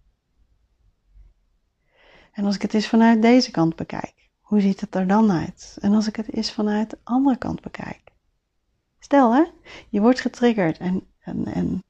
En 2.32 2.46
als 2.46 2.56
ik 2.56 2.62
het 2.62 2.74
eens 2.74 2.88
vanuit 2.88 3.22
deze 3.22 3.52
kant 3.52 3.76
bekijk, 3.76 4.30
hoe 4.42 4.62
ziet 4.62 4.82
het 4.82 4.96
er 4.96 5.08
dan 5.08 5.32
uit? 5.32 5.78
En 5.82 5.94
als 5.94 6.08
ik 6.08 6.16
het 6.16 6.34
eens 6.34 6.52
vanuit 6.52 6.90
de 6.90 6.98
andere 7.04 7.38
kant 7.38 7.62
bekijk. 7.62 8.12
Stel 9.00 9.34
hè, 9.34 9.44
je 9.90 10.02
wordt 10.02 10.20
getriggerd 10.20 10.78
en, 10.78 11.08
en, 11.20 11.46
en 11.46 11.84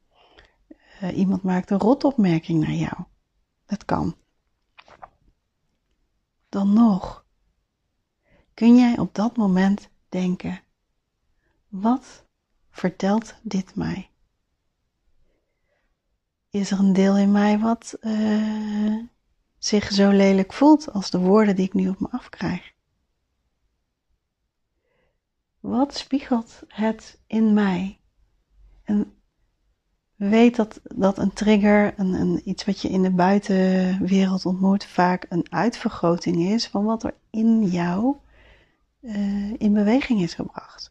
uh, 1.02 1.16
iemand 1.16 1.42
maakt 1.42 1.70
een 1.70 1.78
rotopmerking 1.78 2.60
naar 2.60 2.74
jou. 2.74 3.04
Dat 3.66 3.84
kan. 3.84 4.16
Dan 6.48 6.72
nog 6.72 7.24
kun 8.54 8.76
jij 8.76 8.98
op 8.98 9.14
dat 9.14 9.36
moment 9.36 9.88
denken: 10.08 10.60
wat 11.68 12.24
vertelt 12.70 13.34
dit 13.42 13.74
mij? 13.74 14.10
Is 16.50 16.70
er 16.70 16.78
een 16.78 16.92
deel 16.92 17.18
in 17.18 17.32
mij 17.32 17.58
wat 17.58 17.96
uh, 18.00 19.02
zich 19.58 19.92
zo 19.92 20.10
lelijk 20.10 20.52
voelt 20.52 20.92
als 20.92 21.10
de 21.10 21.18
woorden 21.18 21.56
die 21.56 21.66
ik 21.66 21.74
nu 21.74 21.88
op 21.88 22.00
me 22.00 22.08
afkrijg? 22.10 22.72
Wat 25.60 25.94
spiegelt 25.94 26.62
het 26.68 27.20
in 27.26 27.54
mij? 27.54 28.00
En 28.82 29.14
weet 30.16 30.56
dat, 30.56 30.80
dat 30.82 31.18
een 31.18 31.32
trigger, 31.32 31.94
een, 31.96 32.12
een, 32.12 32.40
iets 32.44 32.64
wat 32.64 32.80
je 32.80 32.88
in 32.88 33.02
de 33.02 33.10
buitenwereld 33.10 34.46
ontmoet, 34.46 34.84
vaak 34.84 35.26
een 35.28 35.46
uitvergroting 35.50 36.36
is 36.36 36.68
van 36.68 36.84
wat 36.84 37.02
er 37.02 37.14
in 37.30 37.64
jou 37.64 38.16
uh, 39.00 39.52
in 39.58 39.72
beweging 39.72 40.20
is 40.20 40.34
gebracht. 40.34 40.90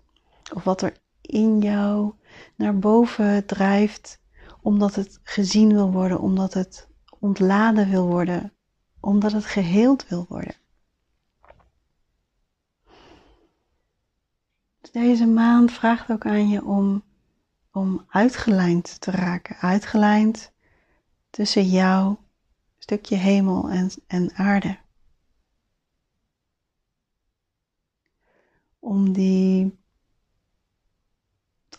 Of 0.54 0.64
wat 0.64 0.82
er 0.82 0.94
in 1.22 1.60
jou 1.60 2.14
naar 2.56 2.80
boven 2.80 3.46
drijft, 3.46 4.20
omdat 4.62 4.96
het 4.96 5.20
gezien 5.24 5.74
wil 5.74 5.92
worden, 5.92 6.20
omdat 6.20 6.54
het 6.54 6.88
ontladen 7.20 7.90
wil 7.90 8.08
worden, 8.08 8.54
omdat 9.00 9.32
het 9.32 9.46
geheeld 9.46 10.08
wil 10.08 10.26
worden. 10.30 10.56
Deze 14.92 15.26
maand 15.26 15.72
vraagt 15.72 16.12
ook 16.12 16.26
aan 16.26 16.50
je 16.50 16.66
om, 16.66 17.04
om 17.74 18.06
uitgelijnd 18.10 19.02
te 19.02 19.12
raken. 19.12 19.56
Uitgelijnd 19.56 20.52
tussen 21.30 21.66
jou, 21.66 22.16
stukje 22.78 23.16
hemel 23.16 23.70
en, 23.70 23.92
en 24.08 24.34
aarde. 24.36 24.78
Om 28.80 29.14
die 29.14 29.78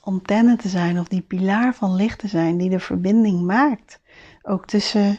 antenne 0.01 0.57
te 0.57 0.69
zijn 0.69 0.99
of 0.99 1.09
die 1.09 1.23
pilaar 1.23 1.75
van 1.75 1.95
licht 1.95 2.19
te 2.19 2.29
zijn 2.29 2.57
die 2.57 2.71
de 2.71 2.81
verbinding 2.81 3.41
maakt. 3.43 4.01
Ook 4.43 4.67
tussen 4.67 5.19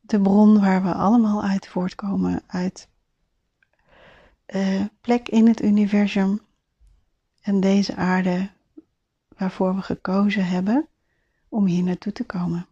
de 0.00 0.20
bron 0.20 0.60
waar 0.60 0.82
we 0.82 0.94
allemaal 0.94 1.42
uit 1.42 1.66
voortkomen, 1.66 2.42
uit 2.46 2.88
uh, 4.46 4.84
plek 5.00 5.28
in 5.28 5.46
het 5.46 5.62
universum 5.62 6.40
en 7.40 7.60
deze 7.60 7.96
aarde 7.96 8.54
waarvoor 9.36 9.74
we 9.74 9.82
gekozen 9.82 10.46
hebben 10.46 10.88
om 11.48 11.66
hier 11.66 11.82
naartoe 11.82 12.12
te 12.12 12.24
komen. 12.24 12.66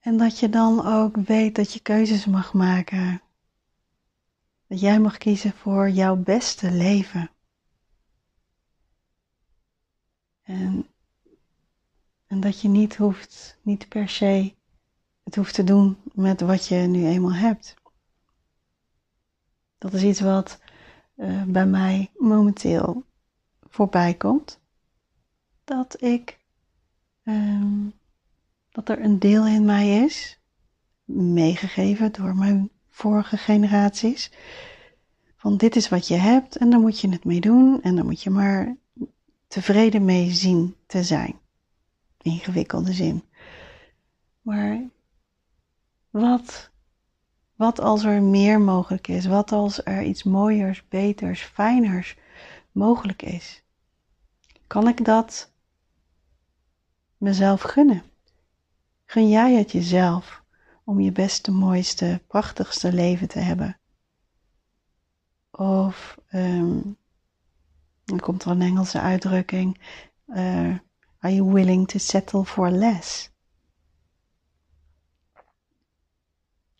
En 0.00 0.16
dat 0.16 0.38
je 0.38 0.48
dan 0.48 0.86
ook 0.86 1.16
weet 1.16 1.54
dat 1.54 1.72
je 1.72 1.80
keuzes 1.80 2.26
mag 2.26 2.52
maken. 2.52 3.22
Dat 4.66 4.80
jij 4.80 5.00
mag 5.00 5.16
kiezen 5.18 5.52
voor 5.52 5.90
jouw 5.90 6.16
beste 6.16 6.70
leven. 6.70 7.30
En, 10.42 10.86
en 12.26 12.40
dat 12.40 12.60
je 12.60 12.68
niet 12.68 12.96
hoeft, 12.96 13.58
niet 13.62 13.88
per 13.88 14.08
se 14.08 14.54
het 15.22 15.34
hoeft 15.34 15.54
te 15.54 15.64
doen 15.64 15.96
met 16.12 16.40
wat 16.40 16.66
je 16.66 16.76
nu 16.76 17.06
eenmaal 17.06 17.34
hebt. 17.34 17.74
Dat 19.78 19.92
is 19.92 20.02
iets 20.02 20.20
wat 20.20 20.58
uh, 21.20 21.42
bij 21.42 21.66
mij 21.66 22.10
momenteel 22.16 23.04
voorbij 23.68 24.14
komt. 24.14 24.60
Dat 25.64 26.02
ik, 26.02 26.38
um, 27.24 27.92
dat 28.70 28.88
er 28.88 29.00
een 29.00 29.18
deel 29.18 29.46
in 29.46 29.64
mij 29.64 30.04
is, 30.04 30.40
meegegeven 31.04 32.12
door 32.12 32.36
mijn 32.36 32.70
vorige 32.88 33.36
generaties, 33.36 34.30
van 35.36 35.56
dit 35.56 35.76
is 35.76 35.88
wat 35.88 36.08
je 36.08 36.16
hebt 36.16 36.56
en 36.56 36.70
daar 36.70 36.80
moet 36.80 37.00
je 37.00 37.08
het 37.08 37.24
mee 37.24 37.40
doen 37.40 37.82
en 37.82 37.96
dan 37.96 38.04
moet 38.06 38.22
je 38.22 38.30
maar 38.30 38.76
tevreden 39.46 40.04
mee 40.04 40.30
zien 40.30 40.76
te 40.86 41.02
zijn. 41.04 41.38
Ingewikkelde 42.22 42.92
zin. 42.92 43.22
Maar 44.42 44.80
wat 46.10 46.70
wat 47.60 47.80
als 47.80 48.04
er 48.04 48.22
meer 48.22 48.60
mogelijk 48.60 49.08
is? 49.08 49.26
Wat 49.26 49.52
als 49.52 49.84
er 49.84 50.02
iets 50.02 50.22
mooiers, 50.22 50.88
beters, 50.88 51.42
fijners 51.42 52.16
mogelijk 52.72 53.22
is? 53.22 53.62
Kan 54.66 54.88
ik 54.88 55.04
dat 55.04 55.52
mezelf 57.16 57.60
gunnen? 57.60 58.02
Gun 59.04 59.28
jij 59.28 59.54
het 59.54 59.72
jezelf 59.72 60.42
om 60.84 61.00
je 61.00 61.12
beste, 61.12 61.50
mooiste, 61.50 62.22
prachtigste 62.26 62.92
leven 62.92 63.28
te 63.28 63.38
hebben? 63.38 63.78
Of 65.50 66.18
um, 66.32 66.96
dan 68.04 68.20
komt 68.20 68.44
er 68.44 68.50
een 68.50 68.62
Engelse 68.62 69.00
uitdrukking: 69.00 69.80
uh, 70.26 70.76
Are 71.18 71.34
you 71.34 71.52
willing 71.52 71.88
to 71.88 71.98
settle 71.98 72.44
for 72.44 72.70
less? 72.70 73.30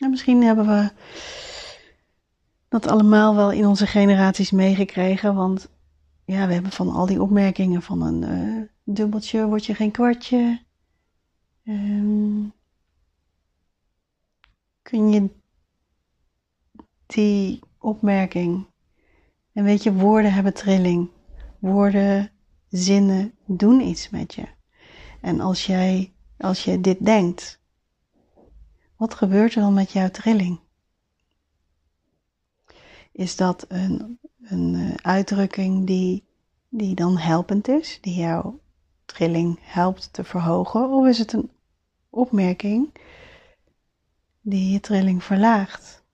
Nou, 0.01 0.13
misschien 0.13 0.43
hebben 0.43 0.67
we 0.67 0.91
dat 2.69 2.87
allemaal 2.87 3.37
wel 3.37 3.53
in 3.53 3.67
onze 3.67 3.87
generaties 3.87 4.51
meegekregen, 4.51 5.35
want 5.35 5.71
ja, 6.25 6.47
we 6.47 6.53
hebben 6.53 6.73
van 6.73 6.91
al 6.91 7.07
die 7.07 7.23
opmerkingen 7.23 7.83
van 7.83 8.03
een 8.03 8.23
uh, 8.23 8.63
dubbeltje 8.85 9.47
word 9.47 9.67
je 9.67 9.75
geen 9.75 9.91
kwartje. 9.91 10.63
Um, 11.65 12.53
kun 14.83 15.11
je 15.11 15.31
die 17.07 17.61
opmerking, 17.79 18.67
en 19.53 19.65
weet 19.65 19.83
je, 19.83 19.93
woorden 19.93 20.33
hebben 20.33 20.55
trilling. 20.55 21.11
Woorden, 21.59 22.31
zinnen 22.69 23.35
doen 23.47 23.81
iets 23.81 24.11
met 24.11 24.35
je. 24.35 24.47
En 25.21 25.41
als 25.41 25.67
jij, 25.67 26.13
als 26.39 26.65
je 26.65 26.81
dit 26.81 27.05
denkt, 27.05 27.60
wat 29.01 29.15
gebeurt 29.15 29.55
er 29.55 29.61
dan 29.61 29.75
met 29.75 29.93
jouw 29.93 30.11
trilling? 30.11 30.61
Is 33.13 33.37
dat 33.37 33.65
een, 33.69 34.19
een 34.43 34.75
eh, 34.75 34.95
uitdrukking 34.95 35.87
die, 35.87 36.25
die 36.69 36.95
dan 36.95 37.19
helpend 37.19 37.69
is, 37.69 37.99
die 38.01 38.15
jouw 38.15 38.61
trilling 39.05 39.59
helpt 39.63 40.13
te 40.13 40.25
verhogen? 40.25 40.91
Of 40.91 41.07
is 41.07 41.19
het 41.19 41.33
een 41.33 41.51
opmerking 42.11 42.93
die 44.41 44.73
je 44.73 44.81
trilling 44.81 45.25
verlaagt? 45.25 46.05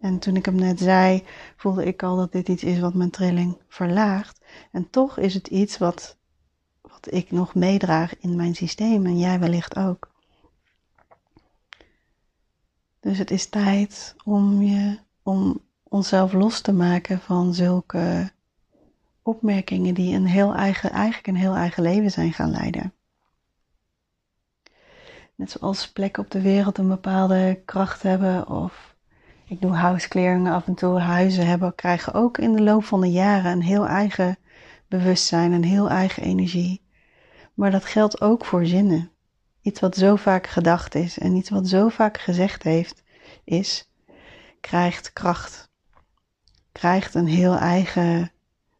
En 0.00 0.18
toen 0.18 0.36
ik 0.36 0.44
hem 0.44 0.54
net 0.56 0.78
zei, 0.78 1.24
voelde 1.56 1.84
ik 1.84 2.02
al 2.02 2.16
dat 2.16 2.32
dit 2.32 2.48
iets 2.48 2.64
is 2.64 2.80
wat 2.80 2.94
mijn 2.94 3.10
trilling 3.10 3.58
verlaagt. 3.68 4.40
En 4.72 4.90
toch 4.90 5.18
is 5.18 5.34
het 5.34 5.46
iets 5.46 5.78
wat, 5.78 6.16
wat 6.80 7.12
ik 7.12 7.30
nog 7.30 7.54
meedraag 7.54 8.18
in 8.18 8.36
mijn 8.36 8.54
systeem 8.54 9.06
en 9.06 9.18
jij 9.18 9.38
wellicht 9.38 9.76
ook. 9.76 10.09
Dus 13.00 13.18
het 13.18 13.30
is 13.30 13.48
tijd 13.48 14.14
om, 14.24 14.62
je, 14.62 14.98
om 15.22 15.60
onszelf 15.82 16.32
los 16.32 16.60
te 16.60 16.72
maken 16.72 17.20
van 17.20 17.54
zulke 17.54 18.32
opmerkingen 19.22 19.94
die 19.94 20.14
een 20.14 20.26
heel 20.26 20.54
eigen, 20.54 20.90
eigenlijk 20.90 21.26
een 21.26 21.36
heel 21.36 21.54
eigen 21.54 21.82
leven 21.82 22.10
zijn 22.10 22.32
gaan 22.32 22.50
leiden. 22.50 22.92
Net 25.34 25.50
zoals 25.50 25.92
plekken 25.92 26.22
op 26.22 26.30
de 26.30 26.40
wereld 26.40 26.78
een 26.78 26.88
bepaalde 26.88 27.62
kracht 27.64 28.02
hebben 28.02 28.48
of 28.48 28.94
ik 29.46 29.60
doe 29.60 29.72
house 29.72 30.48
af 30.50 30.66
en 30.66 30.74
toe, 30.74 30.98
huizen 30.98 31.46
hebben, 31.46 31.74
krijgen 31.74 32.14
ook 32.14 32.38
in 32.38 32.52
de 32.52 32.62
loop 32.62 32.84
van 32.84 33.00
de 33.00 33.10
jaren 33.10 33.52
een 33.52 33.62
heel 33.62 33.86
eigen 33.86 34.38
bewustzijn, 34.88 35.52
een 35.52 35.64
heel 35.64 35.88
eigen 35.88 36.22
energie. 36.22 36.82
Maar 37.54 37.70
dat 37.70 37.84
geldt 37.84 38.20
ook 38.20 38.44
voor 38.44 38.66
zinnen. 38.66 39.10
Iets 39.62 39.80
wat 39.80 39.96
zo 39.96 40.16
vaak 40.16 40.46
gedacht 40.46 40.94
is 40.94 41.18
en 41.18 41.34
iets 41.34 41.50
wat 41.50 41.68
zo 41.68 41.88
vaak 41.88 42.18
gezegd 42.18 42.62
heeft, 42.62 43.02
is, 43.44 43.90
krijgt 44.60 45.12
kracht. 45.12 45.70
Krijgt 46.72 47.14
een 47.14 47.26
heel 47.26 47.56
eigen 47.56 48.32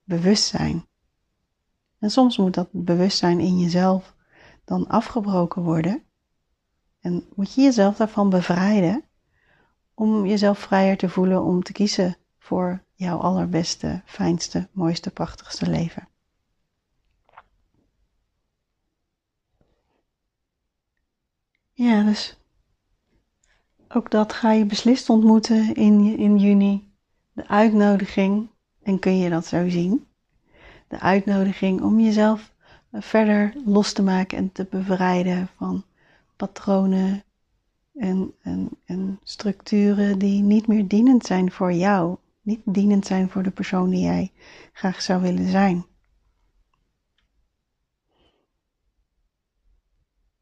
bewustzijn. 0.04 0.86
En 1.98 2.10
soms 2.10 2.36
moet 2.36 2.54
dat 2.54 2.68
bewustzijn 2.72 3.40
in 3.40 3.58
jezelf 3.58 4.14
dan 4.64 4.88
afgebroken 4.88 5.62
worden. 5.62 6.02
En 7.00 7.24
moet 7.34 7.54
je 7.54 7.62
jezelf 7.62 7.96
daarvan 7.96 8.30
bevrijden 8.30 9.04
om 9.94 10.26
jezelf 10.26 10.58
vrijer 10.58 10.96
te 10.96 11.08
voelen 11.08 11.42
om 11.42 11.62
te 11.62 11.72
kiezen 11.72 12.16
voor 12.38 12.82
jouw 12.94 13.18
allerbeste, 13.18 14.02
fijnste, 14.04 14.68
mooiste, 14.72 15.10
prachtigste 15.10 15.70
leven. 15.70 16.08
Ja, 21.80 22.02
dus 22.02 22.36
ook 23.88 24.10
dat 24.10 24.32
ga 24.32 24.52
je 24.52 24.64
beslist 24.66 25.08
ontmoeten 25.08 25.74
in, 25.74 26.18
in 26.18 26.38
juni. 26.38 26.92
De 27.32 27.48
uitnodiging, 27.48 28.48
en 28.82 28.98
kun 28.98 29.18
je 29.18 29.30
dat 29.30 29.46
zo 29.46 29.68
zien, 29.68 30.06
de 30.88 31.00
uitnodiging 31.00 31.82
om 31.82 32.00
jezelf 32.00 32.54
verder 32.92 33.54
los 33.64 33.92
te 33.92 34.02
maken 34.02 34.38
en 34.38 34.52
te 34.52 34.66
bevrijden 34.70 35.48
van 35.56 35.84
patronen 36.36 37.24
en, 37.94 38.34
en, 38.42 38.68
en 38.84 39.20
structuren 39.22 40.18
die 40.18 40.42
niet 40.42 40.66
meer 40.66 40.88
dienend 40.88 41.26
zijn 41.26 41.50
voor 41.50 41.72
jou, 41.72 42.16
niet 42.40 42.60
dienend 42.64 43.06
zijn 43.06 43.30
voor 43.30 43.42
de 43.42 43.50
persoon 43.50 43.90
die 43.90 44.04
jij 44.04 44.32
graag 44.72 45.02
zou 45.02 45.22
willen 45.22 45.48
zijn. 45.48 45.86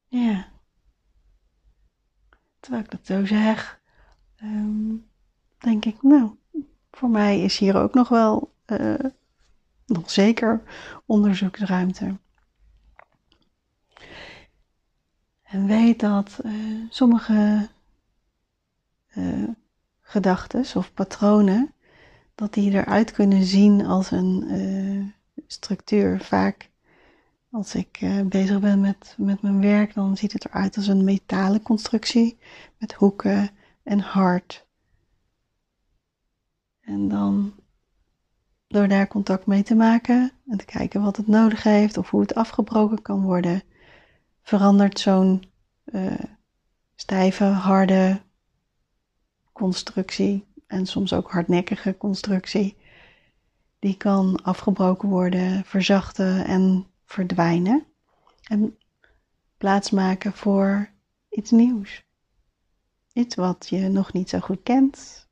Ja. 0.09 0.57
Terwijl 2.61 2.85
ik 2.85 2.90
dat 2.90 3.07
zo 3.07 3.27
zeg, 3.27 3.81
ehm, 4.37 4.94
denk 5.59 5.85
ik, 5.85 6.03
nou, 6.03 6.31
voor 6.90 7.11
mij 7.11 7.40
is 7.40 7.59
hier 7.59 7.77
ook 7.77 7.94
nog 7.94 8.09
wel 8.09 8.55
uh, 8.66 8.94
nog 9.87 10.11
zeker 10.11 10.62
onderzoeksruimte. 11.07 12.16
En 15.42 15.66
weet 15.66 16.01
dat 16.01 16.38
uh, 16.44 16.87
sommige 16.90 17.68
uh, 19.16 19.49
gedachten 20.01 20.64
of 20.77 20.94
patronen, 20.94 21.73
dat 22.35 22.55
die 22.55 22.71
eruit 22.73 23.12
kunnen 23.12 23.44
zien 23.44 23.87
als 23.87 24.11
een 24.11 25.14
structuur. 25.47 26.21
Vaak 26.21 26.67
als 27.51 27.75
ik 27.75 27.99
bezig 28.25 28.61
ben 28.61 28.81
met, 28.81 29.15
met 29.19 29.43
mijn 29.43 29.61
werk, 29.61 29.95
dan 29.95 30.17
ziet 30.17 30.33
het 30.33 30.45
eruit 30.45 30.77
als 30.77 30.87
een 30.87 31.05
metalen 31.05 31.63
constructie 31.63 32.39
met 32.79 32.93
hoeken 32.93 33.51
en 33.83 33.99
hart. 34.01 34.67
En 36.81 37.09
dan 37.09 37.55
door 38.69 38.89
daar 38.89 39.07
contact 39.07 39.47
mee 39.47 39.63
te 39.63 39.75
maken 39.75 40.33
en 40.47 40.59
te 40.59 40.65
kijken 40.65 41.03
wat 41.03 41.17
het 41.17 41.27
nodig 41.27 41.63
heeft 41.63 41.97
of 41.97 42.11
hoe 42.11 42.21
het 42.21 42.35
afgebroken 42.35 43.03
kan 43.03 43.23
worden, 43.23 43.63
verandert 44.43 44.99
zo'n 44.99 45.43
uh, 45.85 46.13
stijve, 46.95 47.45
harde 47.45 48.21
constructie 49.53 50.47
en 50.67 50.87
soms 50.87 51.13
ook 51.13 51.31
hardnekkige 51.31 51.97
constructie. 51.97 52.77
Die 53.79 53.97
kan 53.97 54.43
afgebroken 54.43 55.09
worden, 55.09 55.65
verzachten 55.65 56.45
en 56.45 56.87
verdwijnen. 57.09 57.87
En 58.42 58.79
plaatsmaken 59.57 60.33
voor 60.33 60.90
iets 61.29 61.51
nieuws. 61.51 62.07
Iets 63.12 63.35
wat 63.35 63.68
je 63.68 63.88
nog 63.88 64.12
niet 64.12 64.29
zo 64.29 64.40
goed 64.40 64.62
kent. 64.62 65.29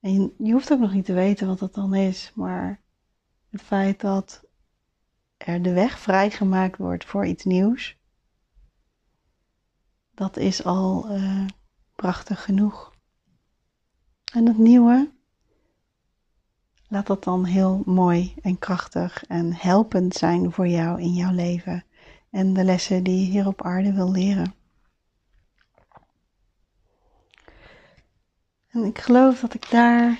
En 0.00 0.34
je, 0.38 0.52
hoeft 0.52 0.72
ook 0.72 0.78
nog 0.78 0.92
niet 0.92 1.04
te 1.04 1.12
weten 1.12 1.46
wat 1.46 1.58
dat 1.58 1.74
dan 1.74 1.94
is, 1.94 2.32
maar 2.34 2.82
het 3.48 3.62
feit 3.62 4.00
dat 4.00 4.44
er 5.36 5.62
de 5.62 5.72
weg 5.72 5.98
vrijgemaakt 5.98 6.76
wordt 6.76 7.04
voor 7.04 7.26
iets 7.26 7.44
nieuws, 7.44 7.98
dat 10.10 10.36
is 10.36 10.64
al 10.64 11.16
uh, 11.16 11.46
prachtig 11.94 12.44
genoeg. 12.44 12.94
En 14.32 14.46
het 14.46 14.58
nieuwe, 14.58 15.12
laat 16.90 17.06
dat 17.06 17.24
dan 17.24 17.44
heel 17.44 17.82
mooi 17.86 18.34
en 18.42 18.58
krachtig 18.58 19.24
en 19.24 19.54
helpend 19.54 20.14
zijn 20.14 20.52
voor 20.52 20.68
jou 20.68 21.00
in 21.00 21.12
jouw 21.12 21.32
leven 21.32 21.84
en 22.30 22.52
de 22.52 22.64
lessen 22.64 23.04
die 23.04 23.20
je 23.20 23.30
hier 23.30 23.46
op 23.46 23.62
aarde 23.62 23.92
wil 23.92 24.10
leren. 24.10 24.54
En 28.68 28.84
ik 28.84 28.98
geloof 28.98 29.40
dat 29.40 29.54
ik 29.54 29.70
daar 29.70 30.18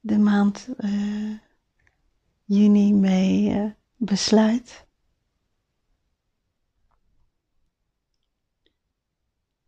de 0.00 0.18
maand 0.18 0.68
uh, 0.78 1.38
juni 2.44 2.94
mee 2.94 3.54
uh, 3.54 3.70
besluit. 3.96 4.86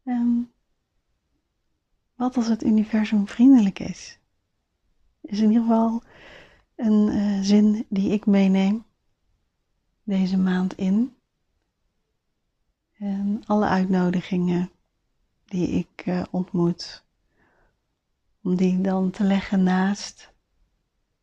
En 0.02 0.52
wat 2.14 2.36
als 2.36 2.46
het 2.46 2.64
universum 2.64 3.28
vriendelijk 3.28 3.78
is? 3.78 4.17
Is 5.28 5.40
in 5.40 5.48
ieder 5.48 5.62
geval 5.62 6.02
een 6.76 7.08
uh, 7.08 7.40
zin 7.42 7.86
die 7.88 8.10
ik 8.10 8.26
meeneem 8.26 8.84
deze 10.02 10.38
maand 10.38 10.74
in. 10.74 11.16
En 12.92 13.42
alle 13.46 13.66
uitnodigingen 13.66 14.70
die 15.44 15.68
ik 15.68 16.06
uh, 16.06 16.24
ontmoet, 16.30 17.04
om 18.42 18.56
die 18.56 18.80
dan 18.80 19.10
te 19.10 19.24
leggen 19.24 19.62
naast 19.62 20.32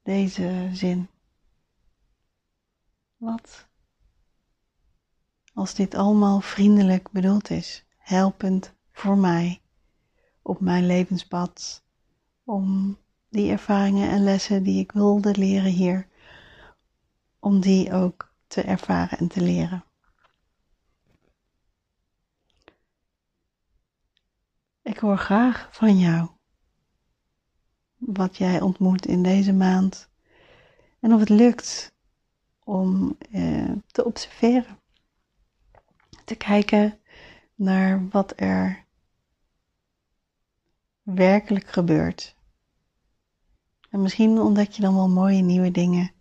deze 0.04 0.70
zin. 0.74 1.08
Wat 3.18 3.68
als 5.54 5.74
dit 5.74 5.96
allemaal 5.96 6.42
vriendelijk 6.42 7.12
bedoeld 7.12 7.50
is, 7.50 7.86
helpend 7.98 8.74
voor 8.92 9.18
mij 9.18 9.62
op 10.42 10.60
mijn 10.60 10.86
levenspad, 10.86 11.84
om 12.44 12.98
die 13.36 13.52
ervaringen 13.52 14.10
en 14.10 14.24
lessen 14.24 14.64
die 14.64 14.80
ik 14.80 14.92
wilde 14.92 15.38
leren 15.38 15.72
hier, 15.72 16.08
om 17.40 17.60
die 17.60 17.94
ook 17.94 18.34
te 18.48 18.62
ervaren 18.62 19.18
en 19.18 19.28
te 19.28 19.42
leren. 19.42 19.84
Ik 24.82 24.98
hoor 24.98 25.18
graag 25.18 25.68
van 25.72 26.00
jou 26.00 26.30
wat 27.98 28.38
jij 28.38 28.62
ontmoet 28.62 29.06
in 29.06 29.24
deze 29.24 29.54
maand 29.54 30.10
en 31.00 31.14
of 31.14 31.20
het 31.20 31.30
lukt 31.30 31.94
om 32.64 33.18
eh, 33.32 33.72
te 33.88 34.06
observeren, 34.06 34.80
te 36.26 36.36
kijken 36.36 37.00
naar 37.56 38.10
wat 38.10 38.34
er 38.36 38.86
werkelijk 41.02 41.68
gebeurt. 41.68 42.36
En 43.96 44.02
misschien 44.02 44.40
ontdek 44.40 44.72
je 44.72 44.82
dan 44.82 44.96
wel 44.96 45.10
mooie 45.10 45.42
nieuwe 45.42 45.72
dingen 45.72 46.12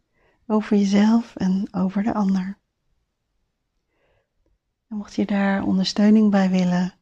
over 0.46 0.76
jezelf 0.76 1.36
en 1.36 1.68
over 1.72 2.02
de 2.02 2.14
ander. 2.14 2.58
En 4.88 4.96
mocht 4.96 5.14
je 5.14 5.26
daar 5.26 5.64
ondersteuning 5.64 6.30
bij 6.30 6.50
willen, 6.50 6.94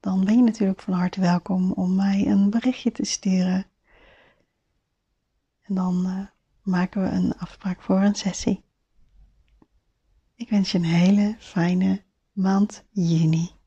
dan 0.00 0.24
ben 0.24 0.36
je 0.36 0.42
natuurlijk 0.42 0.80
van 0.80 0.94
harte 0.94 1.20
welkom 1.20 1.72
om 1.72 1.94
mij 1.94 2.26
een 2.26 2.50
berichtje 2.50 2.92
te 2.92 3.04
sturen. 3.04 3.66
En 5.62 5.74
dan 5.74 6.06
uh, 6.06 6.26
maken 6.62 7.02
we 7.02 7.08
een 7.08 7.38
afspraak 7.38 7.82
voor 7.82 8.00
een 8.00 8.14
sessie. 8.14 8.64
Ik 10.34 10.50
wens 10.50 10.72
je 10.72 10.78
een 10.78 10.84
hele 10.84 11.36
fijne 11.38 12.02
maand 12.32 12.84
juni. 12.90 13.57